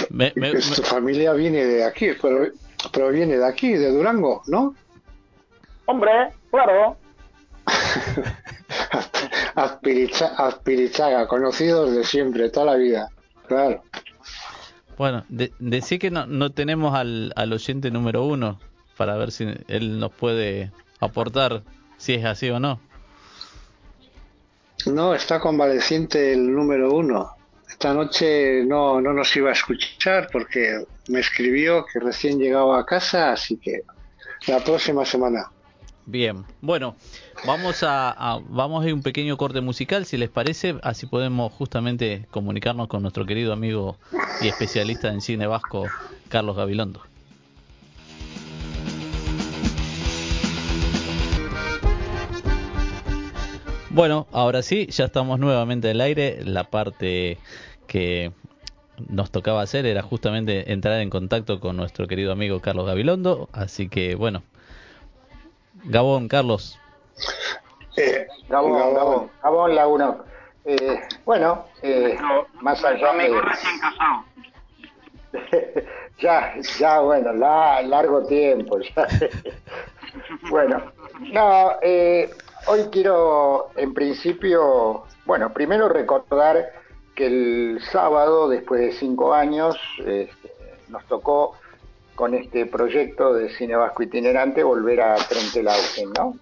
[0.10, 2.48] Tu familia viene de aquí, pero,
[2.92, 4.76] pero viene de aquí, de Durango, ¿no?
[5.86, 6.12] Hombre,
[6.52, 6.98] claro.
[9.56, 13.10] Aspirichaga, conocidos de siempre, toda la vida,
[13.48, 13.82] claro.
[14.98, 18.60] Bueno, de, decir que no, no tenemos al, al oyente número uno
[18.98, 21.64] para ver si él nos puede aportar
[21.98, 22.80] si es así o no.
[24.92, 27.32] No, está convaleciente el número uno.
[27.70, 32.86] Esta noche no, no nos iba a escuchar porque me escribió que recién llegaba a
[32.86, 33.82] casa, así que
[34.48, 35.52] la próxima semana.
[36.06, 36.96] Bien, bueno,
[37.46, 42.88] vamos a, vamos a un pequeño corte musical, si les parece, así podemos justamente comunicarnos
[42.88, 43.98] con nuestro querido amigo
[44.42, 45.90] y especialista en cine vasco,
[46.30, 47.02] Carlos Gabilondo.
[53.98, 56.38] Bueno, ahora sí, ya estamos nuevamente al aire.
[56.44, 57.40] La parte
[57.88, 58.32] que
[59.10, 63.50] nos tocaba hacer era justamente entrar en contacto con nuestro querido amigo Carlos Gabilondo.
[63.54, 64.44] Así que bueno,
[65.86, 66.78] Gabón, Carlos.
[67.96, 70.18] Eh, Gabón, Gabón, Gabón, Gabón
[70.66, 72.16] Eh, bueno, eh,
[72.62, 73.32] más allá de...
[76.20, 78.78] ya, ya, bueno, la, largo tiempo.
[78.80, 79.08] Ya.
[80.52, 80.84] bueno,
[81.34, 82.30] no, eh,
[82.68, 86.72] hoy quiero, en principio, bueno, primero recordar
[87.16, 90.54] que el sábado, después de cinco años, este,
[90.90, 91.56] nos tocó
[92.16, 96.38] con este proyecto de cine vasco itinerante volver a Trenquelauquen, ¿no?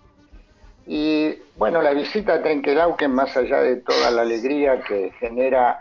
[0.87, 5.79] Y bueno, la visita a Trenquelauquen, más allá de toda la alegría que genera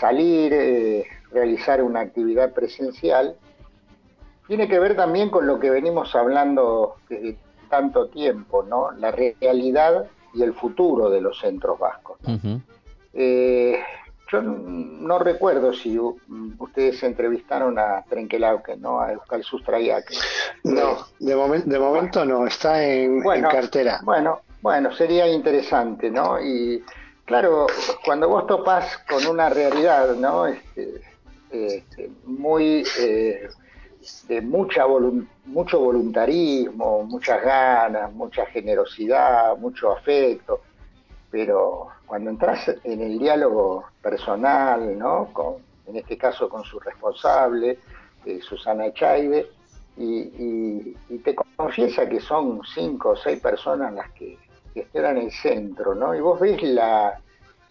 [0.00, 3.36] salir, realizar una actividad presencial,
[4.46, 7.36] tiene que ver también con lo que venimos hablando desde
[7.68, 8.90] tanto tiempo, ¿no?
[8.92, 12.18] La realidad y el futuro de los centros vascos.
[13.14, 13.80] Eh,
[14.30, 19.00] yo no recuerdo si ustedes entrevistaron a Trenkelauke, ¿no?
[19.00, 20.12] A Euskal Sustraiak.
[20.64, 24.00] No, de, de momento no, está en, cartera.
[24.02, 26.38] Bueno, bueno, sería interesante, ¿no?
[26.40, 26.84] Y
[27.24, 27.66] claro,
[28.04, 30.46] cuando vos topás con una realidad, ¿no?
[30.46, 31.00] Este,
[31.50, 33.48] este, muy eh,
[34.28, 34.86] de mucha
[35.46, 40.60] mucho voluntarismo, muchas ganas, mucha generosidad, mucho afecto,
[41.30, 45.32] pero cuando entras en el diálogo personal, ¿no?
[45.32, 45.56] Con,
[45.86, 47.78] en este caso con su responsable,
[48.24, 49.50] eh, Susana Echaide,
[49.96, 50.94] y,
[51.24, 54.38] te confiesa que son cinco o seis personas las que,
[54.72, 56.14] que en el centro, ¿no?
[56.14, 57.20] Y vos ves la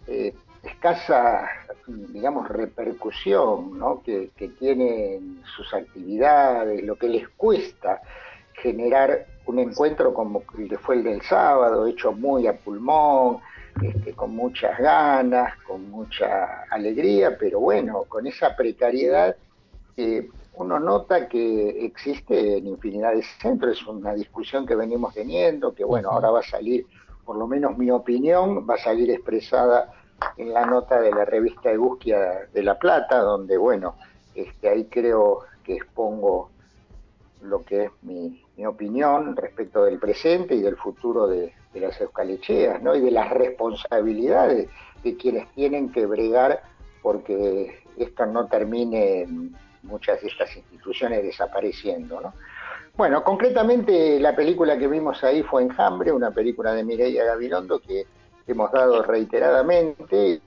[0.08, 0.34] eh,
[0.68, 1.50] escasa,
[1.88, 4.02] digamos, repercusión ¿no?
[4.04, 8.02] que, que tienen sus actividades, lo que les cuesta
[8.54, 13.40] generar un encuentro como el que fue el del sábado, hecho muy a pulmón,
[13.82, 19.36] este, con muchas ganas, con mucha alegría, pero bueno, con esa precariedad
[19.96, 25.74] que uno nota que existe en infinidad de centros, es una discusión que venimos teniendo,
[25.76, 26.88] que bueno, ahora va a salir,
[27.24, 29.94] por lo menos mi opinión, va a salir expresada
[30.38, 33.96] en la nota de la revista Egusquia de La Plata, donde, bueno,
[34.36, 36.52] este, ahí creo que expongo
[37.42, 42.96] lo que es mi, opinión respecto del presente y del futuro de, las eucalecheas, ¿no?
[42.96, 44.68] Y de las responsabilidades
[45.04, 46.64] de quienes tienen que bregar
[47.04, 52.34] porque esto no termine en muchas de estas instituciones desapareciendo, ¿no?
[52.96, 58.08] Bueno, concretamente la película que vimos ahí fue Enjambre, una película de Mireia Gabilondo que
[58.48, 60.42] hemos dado reiteradamente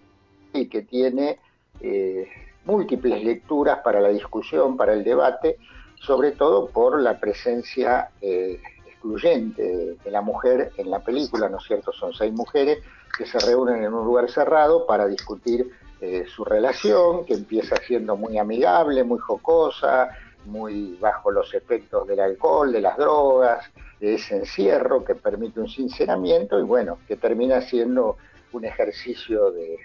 [0.53, 1.39] y que tiene
[1.81, 2.27] eh,
[2.65, 5.57] múltiples lecturas para la discusión, para el debate,
[5.97, 11.65] sobre todo por la presencia eh, excluyente de, la mujer en la película, ¿no es
[11.65, 11.93] cierto?
[11.93, 12.79] Son seis mujeres
[13.17, 15.71] que se reúnen en un lugar cerrado para discutir
[16.01, 20.11] eh, su relación, que empieza siendo muy amigable, muy jocosa,
[20.47, 25.69] muy bajo los efectos del alcohol, de las drogas, de ese encierro que permite un
[25.69, 28.17] sinceramiento y bueno, que termina siendo
[28.53, 29.79] un ejercicio de,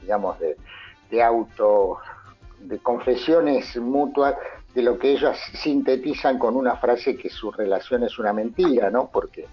[0.00, 0.36] digamos,
[1.10, 1.98] de, auto,
[2.60, 4.36] de confesiones mutuas
[4.74, 9.08] de lo que ellas sintetizan con una frase que su relación es una mentira, ¿no?
[9.10, 9.46] Porque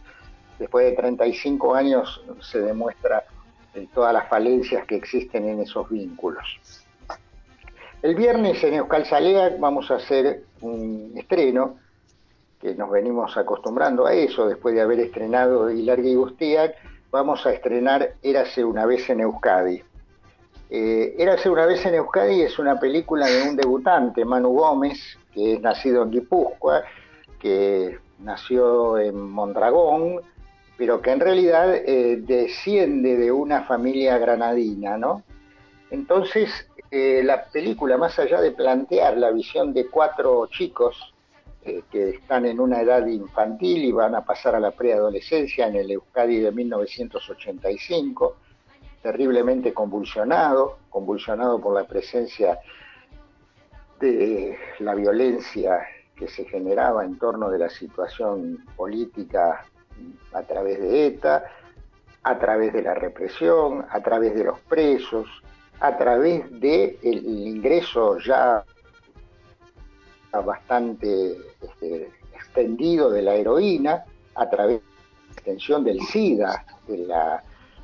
[0.59, 3.23] después de 35 años se demuestra
[3.73, 6.84] eh, todas las falencias que existen en esos vínculos.
[8.05, 11.77] El viernes en Euskal Salea vamos a hacer un estreno
[12.61, 16.15] que nos venimos acostumbrando a eso, después de haber estrenado Hilar y
[17.09, 19.81] vamos a estrenar Érase una vez en Euskadi.
[20.69, 24.99] Eh, Érase una vez en Euskadi es una película de un debutante, Manu Gómez,
[25.33, 26.83] que es nacido en Guipúzcoa,
[27.39, 30.21] que nació en Mondragón,
[30.77, 35.23] pero que en realidad eh, desciende de una familia granadina, ¿no?
[35.89, 41.13] Entonces, eh, la película, más allá de plantear la visión de cuatro chicos
[41.63, 45.75] eh, que están en una edad infantil y van a pasar a la preadolescencia en
[45.75, 48.35] el Euskadi de 1985,
[49.01, 52.59] terriblemente convulsionado, convulsionado por la presencia
[53.99, 55.79] de la violencia
[56.15, 59.65] que se generaba en torno de la situación política
[60.33, 61.45] a través de ETA,
[62.23, 65.27] a través de la represión, a través de los presos,
[65.79, 68.63] a través del ingreso ya
[70.43, 74.03] bastante este, extendido de la heroína
[74.35, 74.87] a través de
[75.27, 77.43] la extensión del SIDA, de la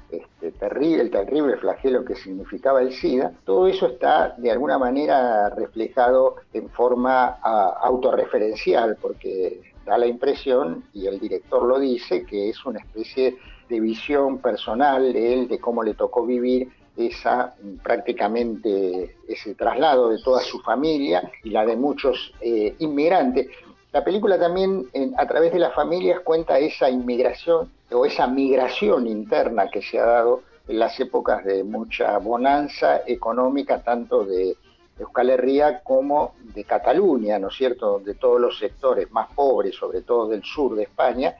[0.10, 5.50] este, terrible, el terrible flagelo que significaba el SIDA, todo eso está de alguna manera
[5.50, 7.40] reflejado en forma
[7.82, 13.38] autorreferencial, porque da la impresión, y el director lo dice, que es una especie
[13.70, 16.70] de visión personal de él, de cómo le tocó vivir
[17.08, 17.54] esa
[17.84, 23.48] prácticamente ese traslado de toda su familia y la de muchos eh, inmigrantes.
[23.92, 24.88] La película también
[25.18, 30.06] a través de las familias cuenta esa inmigración o esa migración interna que se ha
[30.06, 34.56] dado en las épocas de mucha bonanza económica, tanto de
[34.98, 40.02] Euskal Herria como de Cataluña, ¿no es cierto?, donde todos los sectores más pobres, sobre
[40.02, 41.36] todo del sur de España,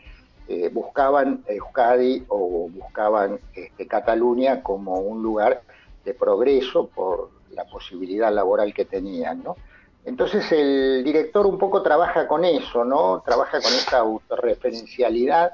[0.52, 5.62] eh, buscaban Euskadi o buscaban este, Cataluña como un lugar
[6.04, 9.56] de progreso por la posibilidad laboral que tenían, ¿no?
[10.04, 13.22] Entonces el director un poco trabaja con eso, ¿no?
[13.26, 15.52] Trabaja con esa autorreferencialidad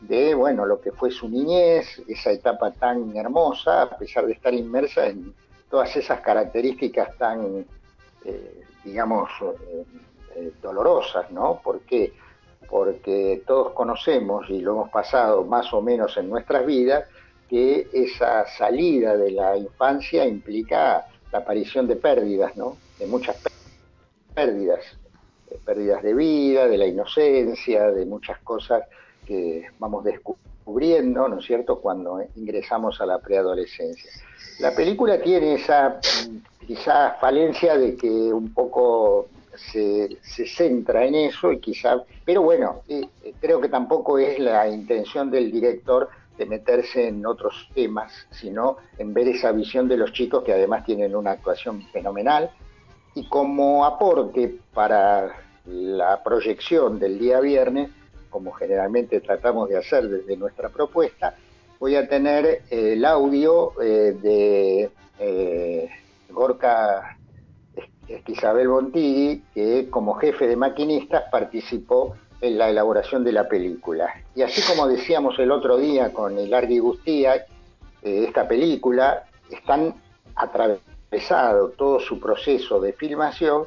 [0.00, 4.54] de, bueno, lo que fue su niñez, esa etapa tan hermosa, a pesar de estar
[4.54, 5.34] inmersa en,
[5.68, 7.66] todas esas características tan,
[8.24, 9.28] eh, digamos,
[10.36, 11.60] eh, dolorosas, ¿no?
[11.64, 12.12] ¿Por qué?
[12.68, 17.04] Porque todos conocemos y lo hemos pasado más o menos en nuestras vidas,
[17.48, 22.76] que esa salida de la infancia implica la aparición de pérdidas, ¿no?
[22.98, 23.36] De muchas
[24.34, 24.80] pérdidas,
[25.64, 28.82] pérdidas de vida, de la inocencia, de muchas cosas
[29.24, 34.10] que vamos descubriendo, ¿no es cierto?, cuando ingresamos a la preadolescencia.
[34.58, 36.00] La película tiene esa
[36.66, 43.08] quizá falencia de que un poco se, centra en eso y quizá, pero bueno, eh,
[43.40, 49.14] creo que tampoco es la intención del director de meterse en otros temas, sino en
[49.14, 52.50] ver esa visión de los chicos que además tienen una actuación fenomenal
[53.14, 55.34] y como aporte para
[55.64, 57.90] la proyección del día viernes,
[58.28, 61.34] como generalmente tratamos de hacer desde nuestra propuesta,
[61.78, 65.90] voy a tener el audio eh, de eh,
[66.28, 67.15] Gorka
[68.26, 74.12] Isabel Bontigui, que como jefe de maquinistas participó en la elaboración de la película.
[74.34, 79.94] Y así como decíamos el otro día con el Argui Gustía, eh, esta película están
[80.34, 83.64] atravesado todo su proceso de filmación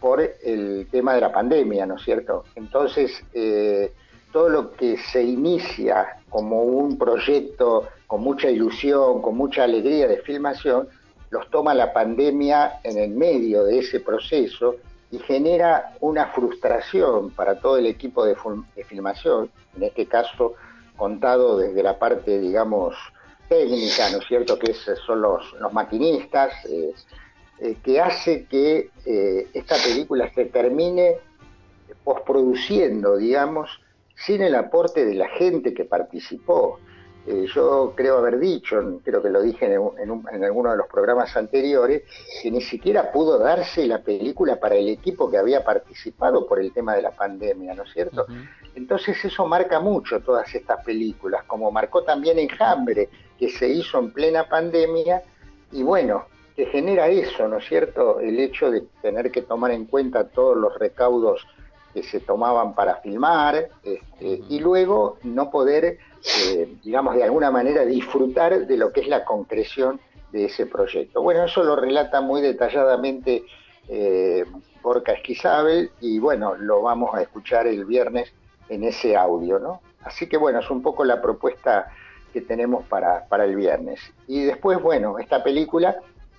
[0.00, 2.44] por el tema de la pandemia, ¿no es cierto?
[2.54, 3.92] Entonces, eh,
[4.32, 10.18] todo lo que se inicia como un proyecto con mucha ilusión, con mucha alegría de
[10.18, 10.88] filmación,
[11.30, 14.76] los toma la pandemia en el medio de ese proceso
[15.10, 18.36] y genera una frustración para todo el equipo de,
[18.84, 20.54] filmación, en este caso
[20.96, 22.94] contado desde la parte, digamos,
[23.48, 25.42] técnica, ¿no es cierto?, que son los,
[25.72, 26.92] maquinistas, eh,
[27.82, 31.16] que hace que eh, esta película se termine
[32.04, 33.70] posproduciendo, digamos,
[34.14, 36.80] sin el aporte de la gente que participó.
[37.30, 42.04] Eh, yo creo haber dicho, creo que lo dije en, alguno de los programas anteriores,
[42.42, 46.72] que ni siquiera pudo darse la película para el equipo que había participado por el
[46.72, 48.24] tema de la pandemia, ¿no es cierto?
[48.74, 54.10] Entonces eso marca mucho todas estas películas, como marcó también Enjambre, que se hizo en
[54.10, 55.22] plena pandemia,
[55.70, 56.24] y bueno,
[56.56, 58.20] que genera eso, ¿no es cierto?
[58.20, 61.46] El hecho de tener que tomar en cuenta todos los recaudos
[61.92, 67.84] que se tomaban para filmar este, y luego no poder, eh, digamos, de alguna manera
[67.84, 70.00] disfrutar de lo que es la concreción
[70.32, 71.22] de ese proyecto.
[71.22, 73.44] Bueno, eso lo relata muy detalladamente
[73.88, 74.44] eh,
[74.82, 78.32] Borca Esquizabel y bueno, lo vamos a escuchar el viernes
[78.68, 79.80] en ese audio, ¿no?
[80.02, 81.90] Así que bueno, es un poco la propuesta
[82.32, 84.00] que tenemos para, para el viernes.
[84.26, 85.96] Y después, bueno, esta película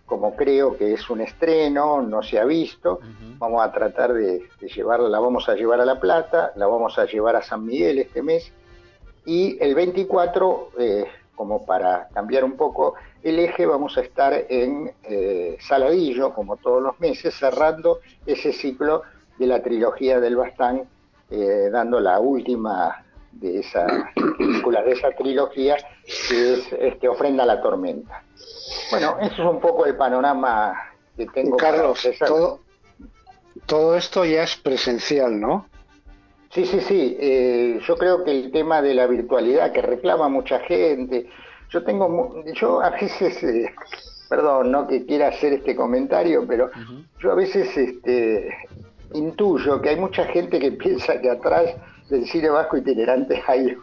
[0.10, 3.00] como creo que es un estreno, no se ha visto,
[3.38, 7.06] vamos a tratar de, llevarla, la vamos a llevar a La Plata, la vamos a
[7.06, 8.52] llevar a San Miguel este mes,
[9.26, 11.06] y el 24, eh,
[11.36, 16.82] como para cambiar un poco el eje, vamos a estar en eh, Saladillo, como todos
[16.82, 19.04] los meses, cerrando ese ciclo
[19.38, 20.84] de la trilogía del Bastán,
[21.30, 23.86] eh, dando la última de esa
[24.38, 28.24] película, de esa trilogía, que es este, Ofrenda a la Tormenta.
[28.92, 30.74] Bueno, eso es un poco el panorama
[31.16, 31.58] que tengo.
[31.58, 32.60] Carlos, todo,
[33.66, 35.68] todo esto ya es presencial, ¿no?
[36.52, 37.18] Sí, sí, sí.
[37.20, 41.30] Eh, yo creo que el tema de la virtualidad que reclama mucha gente,
[41.70, 43.72] yo tengo, yo a veces, eh,
[44.28, 46.72] perdón, no que quiera hacer este comentario, pero
[47.20, 48.50] yo a veces este,
[49.14, 51.76] intuyo que hay mucha gente que piensa que atrás
[52.10, 53.78] del cine vasco itinerante hay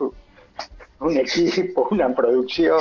[0.99, 2.81] un equipo, una producción,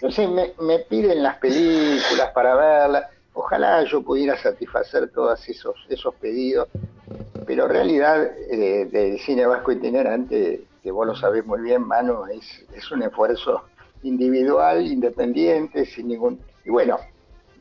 [0.00, 3.04] no sé, me, me piden las películas para verlas.
[3.34, 6.68] Ojalá yo pudiera satisfacer todos esos, esos pedidos,
[7.48, 12.26] pero en realidad eh, del cine vasco itinerante, que vos lo sabés muy bien, mano,
[12.26, 12.44] es,
[12.74, 13.62] es un esfuerzo
[14.02, 16.38] individual, independiente, sin ningún...
[16.66, 16.98] Y bueno,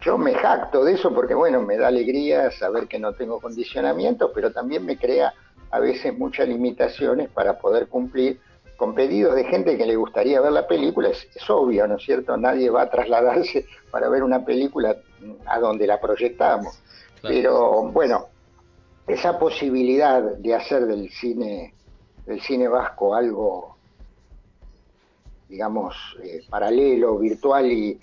[0.01, 4.30] yo me jacto de eso porque, bueno, me da alegría saber que no tengo condicionamientos,
[4.35, 5.34] pero también me crea
[5.72, 8.41] a veces muchas limitaciones para poder cumplir
[8.76, 12.35] con pedidos de gente que le gustaría ver la película, es, obvio, ¿no es cierto?
[12.35, 14.97] Nadie va a trasladarse para ver una película
[15.45, 16.77] a donde la proyectamos.
[17.22, 18.27] Pero bueno,
[19.07, 21.73] esa posibilidad de hacer del cine,
[22.25, 23.77] del cine vasco algo,
[25.47, 27.99] digamos, eh, paralelo, virtual y,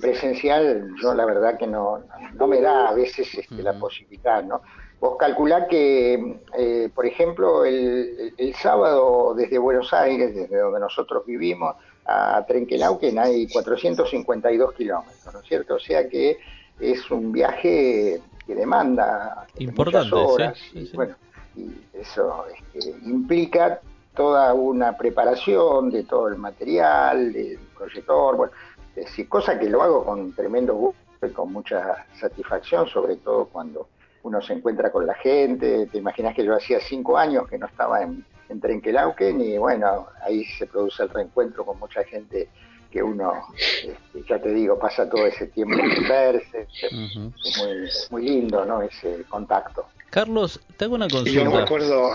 [0.00, 2.04] presencial, yo la verdad que no,
[2.34, 4.60] no me da a veces este, la posibilidad, ¿no?
[5.00, 11.76] Vos calculá que, eh, por ejemplo, el, sábado desde Buenos Aires, desde donde nosotros vivimos,
[12.04, 15.74] a Trenquelauquen hay 452 kilómetros, ¿no es cierto?
[15.74, 16.38] O sea que
[16.80, 20.58] es un viaje que demanda Importante, muchas horas.
[20.72, 21.14] y, Bueno,
[21.56, 23.80] y eso este, implica
[24.14, 28.52] toda una preparación de todo el material, del proyector, bueno,
[28.94, 33.88] decir, cosa que lo hago con tremendo gusto y con mucha satisfacción, sobre todo cuando
[34.22, 35.86] uno se encuentra con la gente.
[35.86, 40.08] Te imaginas que yo hacía cinco años que no estaba en, en Trenquelauquen y bueno,
[40.22, 42.48] ahí se produce el reencuentro con mucha gente
[42.90, 46.66] que uno, este, ya te digo, pasa todo ese tiempo sin verse.
[46.82, 48.82] Es muy, lindo, ¿no?
[48.82, 49.86] Ese contacto.
[50.10, 51.30] Carlos, tengo una consulta.
[51.30, 52.10] Yo me acuerdo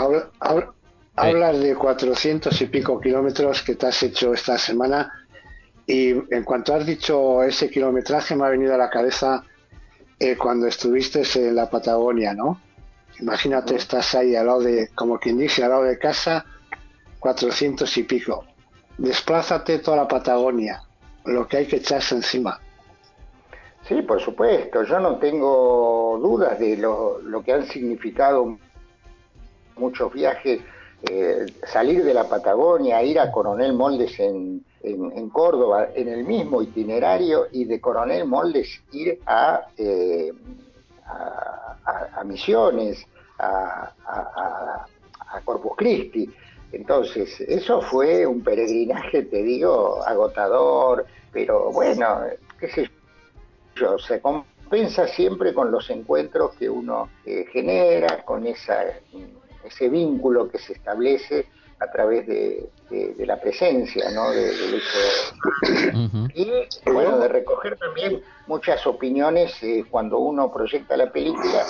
[1.15, 5.11] hablar de 400 y pico kilómetros que te has hecho esta semana
[5.85, 9.43] y en cuanto has dicho ese kilometraje me ha venido a la cabeza
[10.19, 12.61] eh, cuando estuviste en la Patagonia, ¿no?
[13.19, 16.45] Imagínate, estás ahí al lado de, como quien dice, al lado de casa,
[17.19, 18.45] 400 y pico.
[18.97, 20.83] Desplázate toda la Patagonia,
[21.25, 22.59] lo que hay que echarse encima.
[23.87, 28.57] Sí, por supuesto, yo no tengo dudas de lo, que han significado
[29.75, 30.61] muchos viajes,
[31.09, 36.61] eh, salir de la Patagonia, ir a Coronel Moldes en, en, Córdoba, en el mismo
[36.61, 40.31] itinerario, y de Coronel Moldes ir a, eh,
[41.05, 43.05] a, Misiones,
[43.37, 46.29] a, a, Corpus Christi.
[46.73, 52.21] Entonces, eso fue un peregrinaje, te digo, agotador, pero bueno,
[52.59, 52.89] qué sé
[53.75, 58.85] yo, se compensa siempre con los encuentros que uno eh, genera, con esa,
[59.63, 61.45] ese vínculo que se establece
[61.79, 62.69] a través de,
[63.19, 64.31] la presencia, ¿no?
[64.31, 66.25] del hecho.
[66.33, 71.65] Y bueno, de recoger también muchas opiniones eh, cuando uno proyecta la película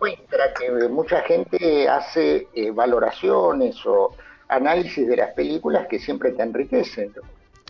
[0.00, 4.14] muestra que mucha gente hace eh, valoraciones o
[4.48, 7.12] análisis de las películas que siempre te enriquecen.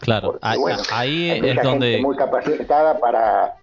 [0.01, 2.01] Claro, ahí, es donde...
[2.01, 3.57] Muy capacitada para...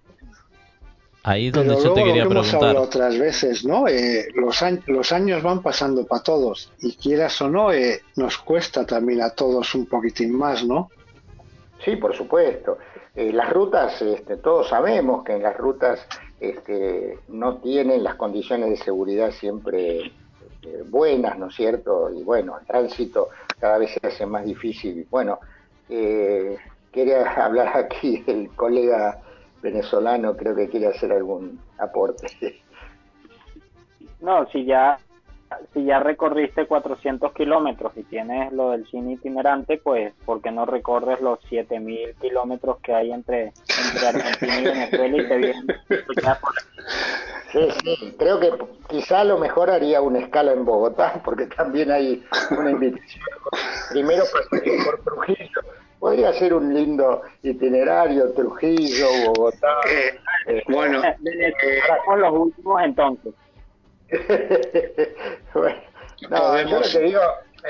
[1.26, 2.44] Ahí es donde yo te quería preguntar.
[2.44, 3.88] Hemos hablado otras veces, ¿no?
[3.88, 8.38] Eh, los, años, los años van pasando para todos y quieras o no, eh, nos
[8.40, 10.90] cuesta también a todos un poquitín más, ¿no?
[11.86, 12.78] Sí, por supuesto.
[13.15, 16.06] las rutas, este, todos sabemos que en las rutas
[16.49, 20.11] este, no tienen las condiciones de seguridad siempre
[20.41, 22.10] este, buenas, ¿no es cierto?
[22.11, 23.30] Y bueno, el tránsito
[23.60, 25.07] cada vez se hace más difícil.
[25.10, 25.40] Bueno,
[25.90, 26.57] eh,
[26.91, 29.22] quería hablar aquí el colega
[29.61, 32.61] venezolano, creo que quiere hacer algún aporte.
[34.20, 34.98] No, si ya
[35.74, 40.66] si ya recorriste 400 kilómetros y tienes lo del cine itinerante, pues ¿por qué no
[40.66, 43.54] recorres los 7000 kilómetros que hay entre,
[43.94, 45.66] entre Argentina y Venezuela y te vienes?
[47.54, 48.52] Sí, sí, creo que
[48.90, 53.24] quizá lo mejor haría una escala en Bogotá, porque también hay una invitación.
[53.92, 55.62] Primero pasaría por Trujillo.
[56.00, 59.70] Podría ser un lindo itinerario, Trujillo, Bogotá.
[60.48, 61.54] Eh, bueno, eh,
[62.06, 63.34] con los últimos entonces.
[65.53, 65.77] bueno,
[66.30, 67.22] no, yo lo que digo,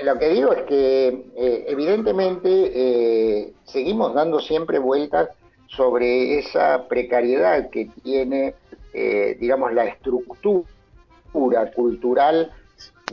[0.04, 5.30] lo que digo es que eh, evidentemente eh, seguimos dando siempre vueltas
[5.68, 8.56] sobre esa precariedad que tiene,
[8.94, 12.52] eh, digamos, la estructura cultural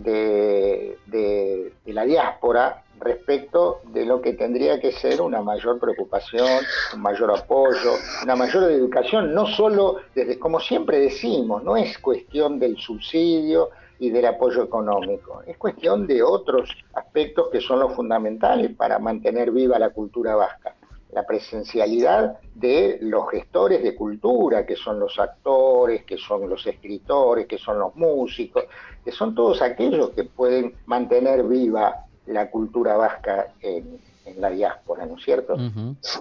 [0.00, 6.62] de, de, la diáspora respecto de lo que tendría que ser una mayor preocupación,
[6.94, 12.58] un mayor apoyo, una mayor educación, no solo desde, como siempre decimos, no es cuestión
[12.58, 18.74] del subsidio y del apoyo económico, es cuestión de otros aspectos que son los fundamentales
[18.76, 20.74] para mantener viva la cultura vasca.
[21.12, 27.48] La presencialidad de los gestores de cultura, que son los actores, que son los escritores,
[27.48, 28.64] que son los músicos,
[29.04, 33.98] que son todos aquellos que pueden mantener viva la cultura vasca en,
[34.36, 35.56] la diáspora, ¿no es cierto?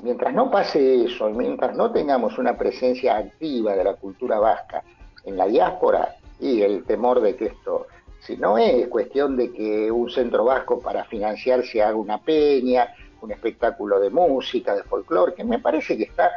[0.02, 4.84] Mientras no pase eso, mientras no tengamos una presencia activa de la cultura vasca
[5.26, 7.88] en la diáspora, y el temor de que esto,
[8.22, 12.88] si no es cuestión de que un centro vasco para financiarse haga una peña,
[13.22, 16.32] un espectáculo de música, de folclore, que me parece que está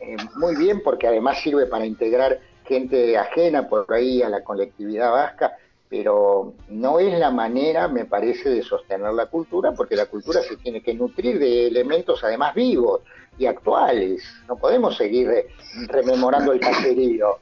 [0.00, 5.10] eh, muy bien porque además sirve para integrar gente ajena por ahí a la colectividad
[5.10, 5.56] vasca,
[5.88, 10.56] pero no es la manera, me parece, de sostener la cultura, porque la cultura se
[10.56, 13.00] tiene que nutrir de elementos además vivos
[13.38, 14.22] y actuales.
[14.46, 15.46] No podemos seguir eh,
[15.88, 17.38] rememorando el caserío.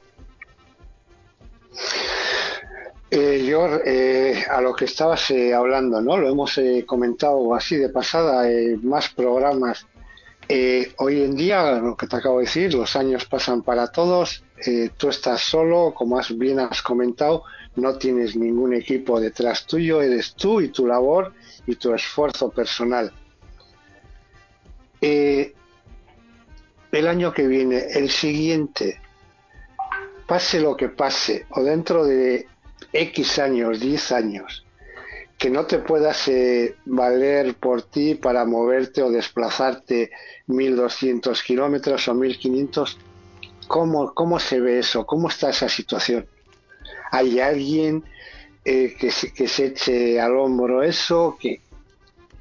[3.09, 6.17] Eh, yo, eh, a lo que estabas eh, hablando, ¿no?
[6.17, 9.85] Lo hemos comentado así de pasada en más programas.
[10.97, 14.43] hoy en día, lo que te acabo de decir, los años pasan para todos.
[14.97, 17.43] tú estás solo, como has, bien has comentado,
[17.77, 21.33] no tienes ningún equipo detrás tuyo, eres tú y tu labor
[21.65, 23.13] y tu esfuerzo personal.
[24.99, 25.53] el
[27.07, 28.99] año que viene, el siguiente,
[30.27, 32.47] pase lo que pase, o dentro de
[32.91, 34.65] X años, 10 años,
[35.37, 40.09] que no te puedas eh, valer por ti para moverte o desplazarte
[40.47, 42.97] 1200 kilómetros o 1500.
[43.67, 45.05] ¿Cómo, ¿Cómo se ve eso?
[45.05, 46.27] ¿Cómo está esa situación?
[47.11, 48.03] ¿Hay alguien
[48.65, 51.61] eh, que, se, que se eche al hombro eso, que,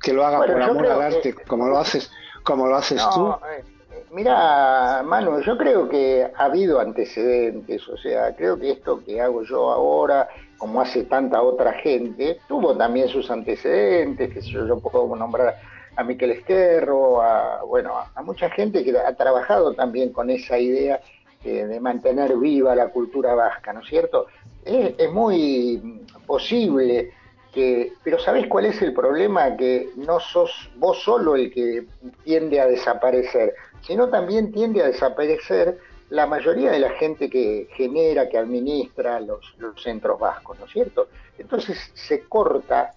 [0.02, 2.10] que lo haga por amor al arte, como lo haces,
[2.42, 3.30] como lo haces tú?
[3.30, 3.64] Eh,
[4.12, 9.42] mira, Manu, yo creo que ha habido antecedentes, o sea, creo que esto que hago
[9.42, 10.28] yo ahora
[10.58, 15.56] como hace tanta otra gente, tuvo también sus antecedentes, que yo, yo puedo nombrar
[15.96, 21.00] a Miquel Esquerro, a, bueno, a, mucha gente que ha trabajado también con esa idea
[21.46, 24.26] de mantener viva la cultura vasca, ¿no es cierto?
[24.64, 27.12] Es, muy posible
[27.52, 29.56] que, pero ¿sabés cuál es el problema?
[29.56, 31.86] Que no sos vos solo el que
[32.24, 35.78] tiende a desaparecer, sino también tiende a desaparecer
[36.10, 39.44] la mayoría de la gente que genera, que administra los,
[39.82, 41.08] centros vascos, ¿no es cierto?
[41.38, 42.94] Entonces se corta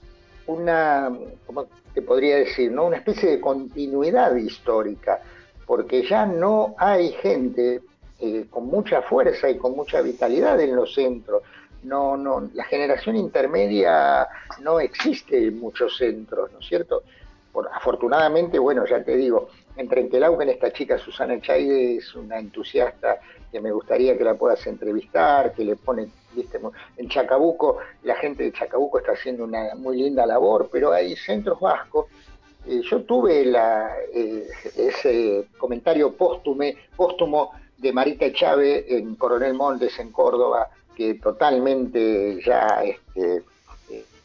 [0.48, 1.12] una,
[1.46, 2.72] ¿cómo te podría decir?
[2.72, 2.86] ¿no?
[2.86, 5.22] Una especie de continuidad histórica,
[5.66, 7.82] porque ya no hay gente
[8.22, 11.44] eh, con mucha fuerza y con mucha vitalidad en los centros.
[11.84, 14.28] No, no, la generación intermedia
[14.62, 17.04] no existe en muchos centros, ¿no es cierto?
[17.54, 19.48] Por, afortunadamente, bueno, ya te digo,
[19.80, 23.20] en esta chica Susana Chaide es una entusiasta
[23.50, 26.60] que me gustaría que la puedas entrevistar, que le pone, viste,
[26.98, 31.60] en Chacabuco, la gente de Chacabuco está haciendo una muy linda labor, pero hay centros
[31.60, 32.08] vascos.
[32.68, 39.98] Eh, yo tuve la, eh, ese comentario póstume, póstumo de Marita Chávez en Coronel Montes,
[40.00, 43.44] en Córdoba, que totalmente ya este,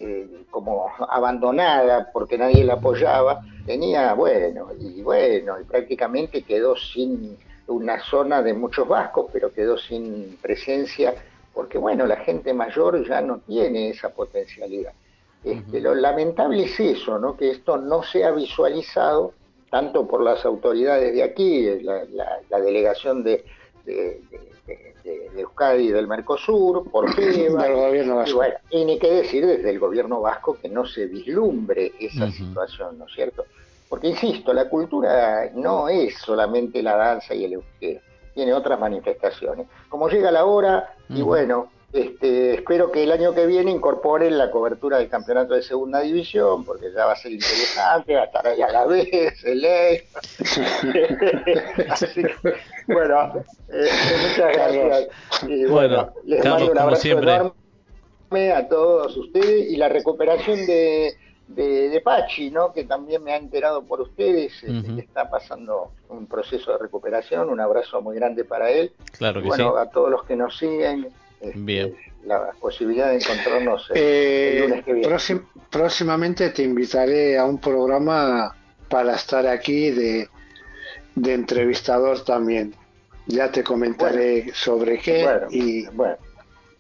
[0.01, 7.39] eh, como abandonada porque nadie la apoyaba, tenía, bueno, y bueno, y prácticamente quedó sin
[7.69, 11.15] una zona de muchos vascos, pero quedó sin presencia,
[11.55, 14.93] porque bueno, la gente mayor ya no tiene esa potencialidad.
[15.45, 17.37] Este, Lo lamentable es eso, ¿no?
[17.37, 19.33] que esto no se ha visualizado
[19.75, 23.45] tanto por las autoridades de aquí, la, delegación de,
[23.85, 24.21] de,
[25.37, 27.67] Euskadi y del Mercosur, por FEBA,
[28.71, 33.07] y, ni qué decir desde el gobierno vasco que no se vislumbre esa situación, ¿no
[33.07, 33.47] es cierto?
[33.89, 38.01] Porque, insisto, la cultura no es solamente la danza y el euskera,
[38.33, 39.67] tiene otras manifestaciones.
[39.89, 44.51] Como llega la hora, y bueno, este, espero que el año que viene incorporen la
[44.51, 48.45] cobertura del campeonato de segunda división, porque ya va a ser interesante, va a estar
[48.45, 50.01] ahí a la vez, el ley.
[52.89, 53.89] bueno, eh,
[54.23, 55.09] muchas gracias.
[55.47, 61.15] Y bueno, les mando un abrazo enorme a todos ustedes y la recuperación de,
[61.47, 62.73] de, Pachi, ¿no?
[62.73, 67.51] que también me ha enterado por ustedes, este, que está pasando un proceso de recuperación.
[67.51, 68.91] Un abrazo muy grande para él.
[69.17, 71.07] Claro que bueno, a todos los que nos siguen
[71.45, 71.95] este, Bien.
[72.25, 75.17] la posibilidad de encontrarnos el, eh, lunes que viene.
[75.71, 78.55] próximamente te invitaré a un programa
[78.89, 80.29] para estar aquí de,
[81.15, 82.75] de entrevistador también.
[83.27, 86.17] Ya te comentaré sobre qué y bueno.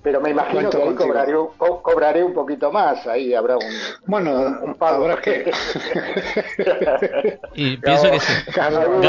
[0.04, 3.64] Pero me imagino que ahí cobraré, cobraré, un poquito más, ahí habrá un,
[4.04, 5.04] bueno, un pago.
[5.04, 5.50] Habrá que...
[7.54, 8.32] y pienso que sí.
[8.52, 9.02] Carlos,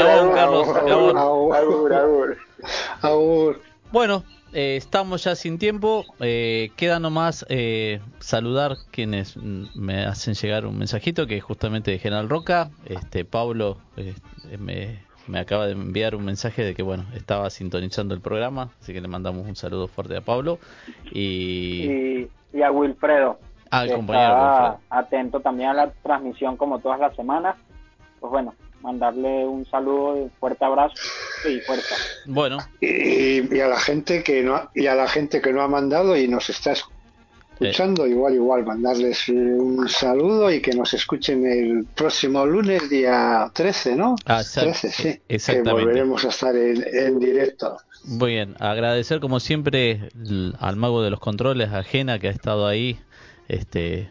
[3.02, 3.56] Carlos,
[3.92, 6.04] Bueno, eh, estamos ya sin tiempo.
[6.20, 11.98] Eh, queda nomás eh, saludar quienes me hacen llegar un mensajito que es justamente de
[11.98, 12.70] General Roca.
[12.84, 14.14] Este Pablo eh,
[14.58, 19.00] me, acaba de enviar un mensaje de que bueno estaba sintonizando el programa, así que
[19.00, 20.58] le mandamos un saludo fuerte a Pablo
[21.12, 23.38] y, y, a Wilfredo.
[23.70, 27.56] Al compañero Atento también a la transmisión como todas las semanas.
[28.20, 28.54] Pues bueno,
[28.86, 30.94] mandarle un saludo, un fuerte abrazo
[31.48, 31.96] y fuerza.
[32.26, 32.58] Bueno.
[32.80, 36.28] Y, a la gente que no y a la gente que no ha mandado y
[36.28, 42.88] nos está escuchando, igual igual mandarles un saludo y que nos escuchen el próximo lunes
[42.88, 44.14] día 13, ¿no?
[44.24, 45.20] Ah, 13, sí.
[45.28, 45.70] Exactamente.
[45.70, 47.78] Que volveremos a estar en, directo.
[48.04, 50.10] Muy bien, agradecer como siempre
[50.60, 53.00] al mago de los controles, a Jena que ha estado ahí,
[53.48, 54.10] este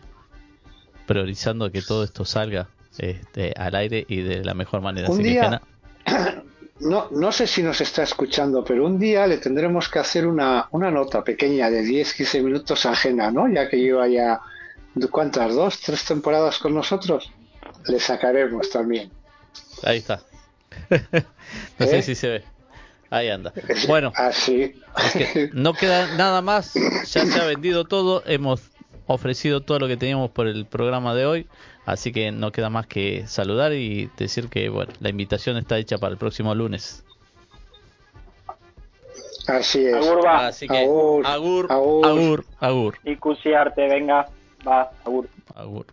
[1.06, 5.10] priorizando que todo esto salga este, al aire y de la mejor manera.
[5.10, 5.62] Un día,
[6.80, 10.68] no, no sé si nos está escuchando, pero un día le tendremos que hacer una,
[10.72, 13.48] una nota pequeña de 10-15 minutos ajena, ¿no?
[13.48, 14.40] Ya que lleva ya,
[15.12, 15.54] ¿cuántas?
[15.54, 15.80] ¿Dos?
[15.80, 17.32] ¿Tres temporadas con nosotros?
[17.88, 19.12] Le sacaremos también.
[19.84, 20.22] Ahí está.
[21.80, 22.02] no sé ¿Eh?
[22.02, 22.44] si se ve.
[23.10, 23.54] Ahí anda.
[23.88, 24.74] Bueno, así.
[25.54, 26.74] no queda nada más.
[26.74, 28.24] Ya se ha vendido todo.
[28.26, 28.62] Hemos
[29.08, 31.48] ofrecido todo lo que teníamos por el programa de hoy.
[31.86, 35.98] Así que no queda más que saludar y decir que bueno, la invitación está hecha
[35.98, 37.04] para el próximo lunes.
[39.48, 39.94] Así es.
[39.94, 42.98] Agur Así que agur, agur, agur, agur.
[43.04, 44.28] Y cusiarte, venga.
[44.68, 45.30] Va, agur.
[45.54, 45.84] Agur.